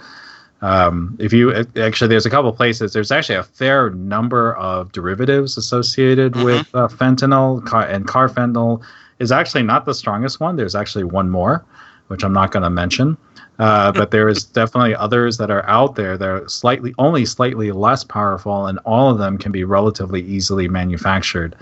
Um, 0.60 1.16
if 1.20 1.32
you 1.32 1.52
actually, 1.76 2.08
there's 2.08 2.26
a 2.26 2.30
couple 2.30 2.52
places. 2.52 2.92
There's 2.92 3.12
actually 3.12 3.36
a 3.36 3.44
fair 3.44 3.90
number 3.90 4.56
of 4.56 4.92
derivatives 4.92 5.56
associated 5.56 6.32
mm-hmm. 6.32 6.44
with 6.44 6.74
uh, 6.74 6.88
fentanyl, 6.88 7.64
car- 7.64 7.86
and 7.86 8.06
carfentanil 8.06 8.82
is 9.18 9.32
actually 9.32 9.62
not 9.62 9.84
the 9.84 9.94
strongest 9.94 10.40
one. 10.40 10.56
There's 10.56 10.74
actually 10.74 11.04
one 11.04 11.30
more, 11.30 11.64
which 12.08 12.24
I'm 12.24 12.32
not 12.32 12.50
going 12.50 12.64
to 12.64 12.70
mention. 12.70 13.16
Uh, 13.58 13.90
but 13.90 14.12
there 14.12 14.28
is 14.28 14.44
definitely 14.44 14.94
others 14.94 15.36
that 15.36 15.50
are 15.50 15.68
out 15.68 15.96
there 15.96 16.16
that 16.16 16.28
are 16.28 16.48
slightly, 16.48 16.94
only 16.98 17.24
slightly 17.24 17.72
less 17.72 18.04
powerful, 18.04 18.66
and 18.66 18.78
all 18.84 19.10
of 19.10 19.18
them 19.18 19.36
can 19.36 19.50
be 19.50 19.64
relatively 19.64 20.22
easily 20.22 20.68
manufactured. 20.68 21.56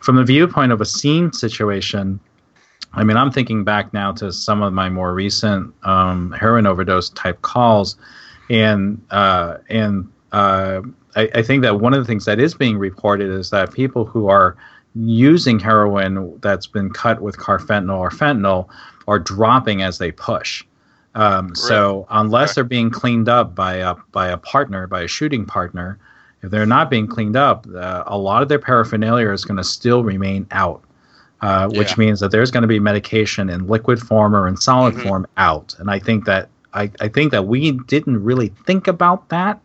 From 0.00 0.16
the 0.16 0.24
viewpoint 0.24 0.72
of 0.72 0.80
a 0.80 0.84
scene 0.84 1.32
situation, 1.32 2.18
I 2.92 3.04
mean, 3.04 3.16
I'm 3.16 3.30
thinking 3.30 3.62
back 3.62 3.92
now 3.92 4.12
to 4.12 4.32
some 4.32 4.62
of 4.62 4.72
my 4.72 4.88
more 4.88 5.14
recent 5.14 5.72
um, 5.84 6.32
heroin 6.32 6.66
overdose 6.66 7.10
type 7.10 7.40
calls, 7.42 7.96
and 8.50 9.00
uh, 9.10 9.58
and 9.68 10.10
uh, 10.32 10.80
I, 11.14 11.30
I, 11.34 11.42
think 11.42 11.62
that 11.62 11.80
one 11.80 11.94
of 11.94 12.00
the 12.00 12.06
things 12.06 12.24
that 12.24 12.40
is 12.40 12.54
being 12.54 12.78
reported 12.78 13.30
is 13.30 13.50
that 13.50 13.72
people 13.72 14.04
who 14.04 14.28
are 14.28 14.56
using 14.94 15.60
heroin 15.60 16.38
that's 16.40 16.66
been 16.66 16.90
cut 16.90 17.20
with 17.20 17.36
carfentanil 17.36 17.98
or 17.98 18.10
fentanyl 18.10 18.68
are 19.06 19.18
dropping 19.18 19.82
as 19.82 19.98
they 19.98 20.12
push. 20.12 20.64
Um, 21.18 21.54
so 21.54 22.06
unless 22.10 22.54
they're 22.54 22.64
being 22.64 22.90
cleaned 22.90 23.28
up 23.28 23.54
by 23.54 23.74
a 23.74 23.94
by 24.12 24.28
a 24.28 24.36
partner, 24.36 24.86
by 24.86 25.02
a 25.02 25.08
shooting 25.08 25.44
partner, 25.44 25.98
if 26.42 26.50
they're 26.50 26.66
not 26.66 26.90
being 26.90 27.06
cleaned 27.06 27.36
up, 27.36 27.66
uh, 27.74 28.04
a 28.06 28.16
lot 28.16 28.42
of 28.42 28.48
their 28.48 28.58
paraphernalia 28.58 29.30
is 29.30 29.44
going 29.44 29.56
to 29.56 29.64
still 29.64 30.04
remain 30.04 30.46
out 30.52 30.82
uh, 31.40 31.68
which 31.68 31.90
yeah. 31.90 31.94
means 31.98 32.20
that 32.20 32.30
there's 32.30 32.50
going 32.50 32.62
to 32.62 32.68
be 32.68 32.80
medication 32.80 33.48
in 33.48 33.66
liquid 33.66 34.00
form 34.00 34.34
or 34.34 34.48
in 34.48 34.56
solid 34.56 34.94
mm-hmm. 34.94 35.08
form 35.08 35.26
out. 35.36 35.74
And 35.78 35.90
I 35.90 35.98
think 35.98 36.24
that 36.24 36.48
I, 36.74 36.90
I 37.00 37.08
think 37.08 37.30
that 37.32 37.46
we 37.46 37.72
didn't 37.72 38.22
really 38.22 38.48
think 38.66 38.88
about 38.88 39.28
that. 39.28 39.60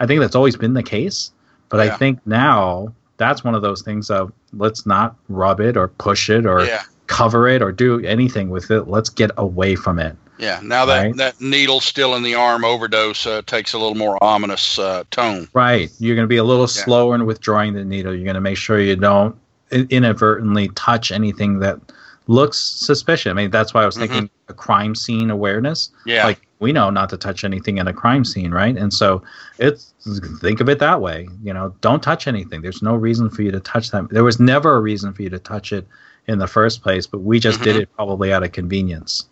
I 0.00 0.06
think 0.06 0.20
that's 0.20 0.36
always 0.36 0.56
been 0.56 0.74
the 0.74 0.82
case, 0.82 1.32
but 1.68 1.84
yeah. 1.84 1.94
I 1.94 1.96
think 1.96 2.20
now 2.26 2.92
that's 3.16 3.42
one 3.42 3.54
of 3.54 3.62
those 3.62 3.82
things 3.82 4.10
of 4.10 4.32
let's 4.52 4.86
not 4.86 5.16
rub 5.28 5.60
it 5.60 5.76
or 5.76 5.88
push 5.88 6.28
it 6.28 6.46
or 6.46 6.64
yeah. 6.64 6.82
cover 7.06 7.48
it 7.48 7.62
or 7.62 7.72
do 7.72 8.00
anything 8.00 8.50
with 8.50 8.70
it. 8.70 8.82
Let's 8.82 9.08
get 9.08 9.30
away 9.36 9.76
from 9.76 9.98
it. 9.98 10.16
Yeah, 10.38 10.60
now 10.62 10.84
that 10.86 11.02
right? 11.02 11.16
that 11.16 11.40
needle 11.40 11.80
still 11.80 12.14
in 12.16 12.22
the 12.22 12.34
arm 12.34 12.64
overdose 12.64 13.26
uh, 13.26 13.42
takes 13.46 13.72
a 13.72 13.78
little 13.78 13.94
more 13.94 14.22
ominous 14.22 14.78
uh, 14.78 15.04
tone. 15.10 15.48
Right, 15.52 15.90
you're 15.98 16.16
going 16.16 16.24
to 16.24 16.28
be 16.28 16.38
a 16.38 16.44
little 16.44 16.64
yeah. 16.64 16.84
slower 16.84 17.14
in 17.14 17.24
withdrawing 17.26 17.74
the 17.74 17.84
needle. 17.84 18.14
You're 18.14 18.24
going 18.24 18.34
to 18.34 18.40
make 18.40 18.56
sure 18.56 18.80
you 18.80 18.96
don't 18.96 19.36
inadvertently 19.70 20.68
touch 20.70 21.12
anything 21.12 21.60
that 21.60 21.78
looks 22.26 22.58
suspicious. 22.58 23.30
I 23.30 23.34
mean, 23.34 23.50
that's 23.50 23.74
why 23.74 23.82
I 23.82 23.86
was 23.86 23.96
mm-hmm. 23.96 24.12
thinking 24.12 24.30
a 24.48 24.54
crime 24.54 24.94
scene 24.94 25.30
awareness. 25.30 25.90
Yeah. 26.06 26.24
Like 26.24 26.46
we 26.58 26.72
know 26.72 26.90
not 26.90 27.10
to 27.10 27.16
touch 27.16 27.44
anything 27.44 27.78
in 27.78 27.86
a 27.86 27.92
crime 27.92 28.24
scene, 28.24 28.50
right? 28.50 28.76
And 28.76 28.92
so 28.92 29.22
it's 29.58 29.92
think 30.40 30.60
of 30.60 30.68
it 30.68 30.78
that 30.78 31.00
way. 31.00 31.28
You 31.42 31.52
know, 31.52 31.74
don't 31.80 32.02
touch 32.02 32.26
anything. 32.26 32.62
There's 32.62 32.82
no 32.82 32.94
reason 32.94 33.30
for 33.30 33.42
you 33.42 33.50
to 33.50 33.60
touch 33.60 33.90
them. 33.90 34.08
There 34.10 34.24
was 34.24 34.40
never 34.40 34.76
a 34.76 34.80
reason 34.80 35.12
for 35.12 35.22
you 35.22 35.30
to 35.30 35.38
touch 35.38 35.72
it 35.72 35.86
in 36.26 36.38
the 36.38 36.46
first 36.46 36.82
place, 36.82 37.06
but 37.06 37.18
we 37.18 37.38
just 37.38 37.60
mm-hmm. 37.60 37.64
did 37.64 37.76
it 37.76 37.94
probably 37.94 38.32
out 38.32 38.42
of 38.42 38.52
convenience. 38.52 39.28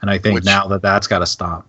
And 0.00 0.10
I 0.10 0.18
think 0.18 0.34
Which, 0.34 0.44
now 0.44 0.68
that 0.68 0.82
that's 0.82 1.06
got 1.06 1.20
to 1.20 1.26
stop. 1.26 1.66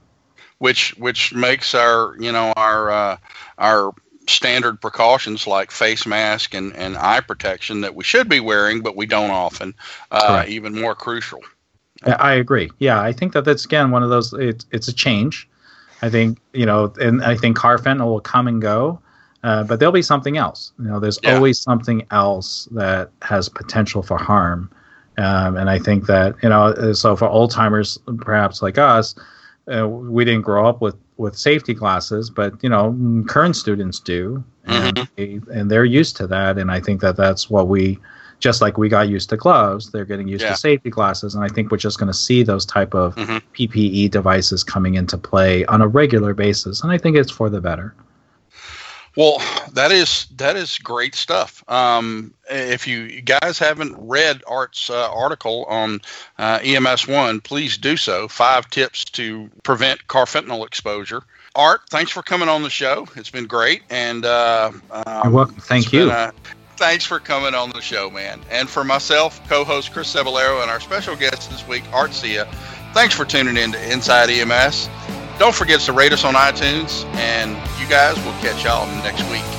which 0.59 0.95
which 0.97 1.33
makes 1.33 1.73
our 1.73 2.15
you 2.19 2.31
know 2.31 2.53
our 2.55 2.91
uh, 2.91 3.17
our 3.57 3.93
standard 4.27 4.79
precautions 4.79 5.47
like 5.47 5.71
face 5.71 6.05
mask 6.05 6.53
and, 6.53 6.75
and 6.75 6.95
eye 6.97 7.21
protection 7.21 7.81
that 7.81 7.95
we 7.95 8.03
should 8.03 8.29
be 8.29 8.39
wearing, 8.39 8.81
but 8.81 8.95
we 8.95 9.05
don't 9.07 9.31
often, 9.31 9.73
uh, 10.11 10.45
even 10.47 10.79
more 10.79 10.93
crucial. 10.93 11.39
I 12.05 12.33
agree. 12.33 12.69
Yeah, 12.79 13.01
I 13.01 13.11
think 13.11 13.33
that 13.33 13.43
that's 13.43 13.65
again 13.65 13.91
one 13.91 14.03
of 14.03 14.09
those. 14.09 14.31
It's 14.33 14.65
it's 14.71 14.87
a 14.87 14.93
change. 14.93 15.49
I 16.01 16.09
think 16.09 16.39
you 16.53 16.65
know, 16.65 16.93
and 17.01 17.21
I 17.23 17.35
think 17.35 17.57
carfentanil 17.57 18.05
will 18.05 18.21
come 18.21 18.47
and 18.47 18.61
go, 18.61 19.01
uh, 19.43 19.63
but 19.63 19.79
there'll 19.79 19.91
be 19.91 20.01
something 20.01 20.37
else. 20.37 20.71
You 20.79 20.85
know, 20.85 20.99
there's 20.99 21.19
yeah. 21.23 21.35
always 21.35 21.59
something 21.59 22.05
else 22.11 22.69
that 22.71 23.09
has 23.21 23.49
potential 23.49 24.01
for 24.01 24.17
harm, 24.17 24.71
um, 25.19 25.57
and 25.57 25.69
I 25.69 25.79
think 25.79 26.05
that 26.07 26.35
you 26.41 26.49
know, 26.49 26.93
so 26.93 27.15
for 27.15 27.27
old 27.27 27.51
timers, 27.51 27.99
perhaps 28.19 28.61
like 28.61 28.77
us, 28.77 29.15
uh, 29.71 29.87
we 29.87 30.23
didn't 30.23 30.43
grow 30.43 30.67
up 30.67 30.81
with 30.81 30.95
with 31.17 31.37
safety 31.37 31.73
glasses, 31.73 32.29
but 32.29 32.53
you 32.63 32.69
know, 32.69 32.95
current 33.27 33.55
students 33.55 33.99
do, 33.99 34.43
and 34.65 34.95
mm-hmm. 34.95 35.13
they, 35.15 35.53
and 35.53 35.69
they're 35.69 35.85
used 35.85 36.15
to 36.17 36.27
that, 36.27 36.57
and 36.57 36.71
I 36.71 36.79
think 36.79 37.01
that 37.01 37.17
that's 37.17 37.49
what 37.49 37.67
we 37.67 37.99
just 38.39 38.61
like 38.61 38.77
we 38.77 38.87
got 38.87 39.09
used 39.09 39.29
to 39.29 39.35
gloves, 39.37 39.91
they're 39.91 40.05
getting 40.05 40.29
used 40.29 40.43
yeah. 40.43 40.51
to 40.51 40.55
safety 40.55 40.89
glasses, 40.89 41.35
and 41.35 41.43
I 41.43 41.49
think 41.49 41.71
we're 41.71 41.77
just 41.77 41.99
going 41.99 42.07
to 42.07 42.17
see 42.17 42.41
those 42.41 42.65
type 42.65 42.93
of 42.93 43.15
mm-hmm. 43.15 43.37
PPE 43.53 44.11
devices 44.11 44.63
coming 44.63 44.95
into 44.95 45.17
play 45.17 45.65
on 45.65 45.81
a 45.81 45.87
regular 45.87 46.33
basis, 46.33 46.81
and 46.81 46.91
I 46.91 46.97
think 46.97 47.17
it's 47.17 47.31
for 47.31 47.49
the 47.49 47.59
better. 47.59 47.93
Well, 49.19 49.41
that 49.73 49.91
is 49.91 50.27
that 50.37 50.55
is 50.55 50.77
great 50.77 51.13
stuff. 51.13 51.61
Um, 51.67 52.33
if 52.49 52.87
you 52.87 53.19
guys 53.19 53.59
haven't 53.59 53.97
read 53.99 54.41
Art's 54.47 54.89
uh, 54.89 55.11
article 55.11 55.65
on 55.65 55.99
uh, 56.37 56.59
EMS 56.63 57.05
One, 57.05 57.41
please 57.41 57.77
do 57.77 57.97
so. 57.97 58.29
Five 58.29 58.69
tips 58.69 59.03
to 59.03 59.49
prevent 59.63 60.07
carfentanil 60.07 60.65
exposure. 60.65 61.23
Art, 61.53 61.81
thanks 61.89 62.11
for 62.11 62.23
coming 62.23 62.47
on 62.47 62.63
the 62.63 62.69
show. 62.69 63.09
It's 63.17 63.29
been 63.29 63.45
great, 63.45 63.81
and 63.89 64.23
uh, 64.23 64.71
um, 64.89 65.03
you're 65.25 65.33
welcome. 65.33 65.55
Thank 65.55 65.91
you. 65.91 66.09
A, 66.09 66.31
thanks 66.77 67.03
for 67.03 67.19
coming 67.19 67.53
on 67.53 67.71
the 67.71 67.81
show, 67.81 68.09
man. 68.09 68.39
And 68.49 68.69
for 68.69 68.85
myself, 68.85 69.45
co-host 69.49 69.91
Chris 69.91 70.15
Cebollero, 70.15 70.61
and 70.61 70.71
our 70.71 70.79
special 70.79 71.17
guest 71.17 71.51
this 71.51 71.67
week, 71.67 71.83
Art 71.91 72.11
Hsieh. 72.11 72.49
Thanks 72.93 73.15
for 73.15 73.25
tuning 73.25 73.57
in 73.57 73.73
to 73.73 73.91
Inside 73.91 74.29
EMS. 74.29 74.87
Don't 75.39 75.53
forget 75.53 75.81
to 75.81 75.91
rate 75.91 76.13
us 76.13 76.23
on 76.23 76.35
iTunes, 76.35 77.03
and 77.15 77.57
guys 77.89 78.23
We'll 78.23 78.33
catch 78.39 78.63
y'all 78.63 78.85
next 79.03 79.23
week. 79.31 79.58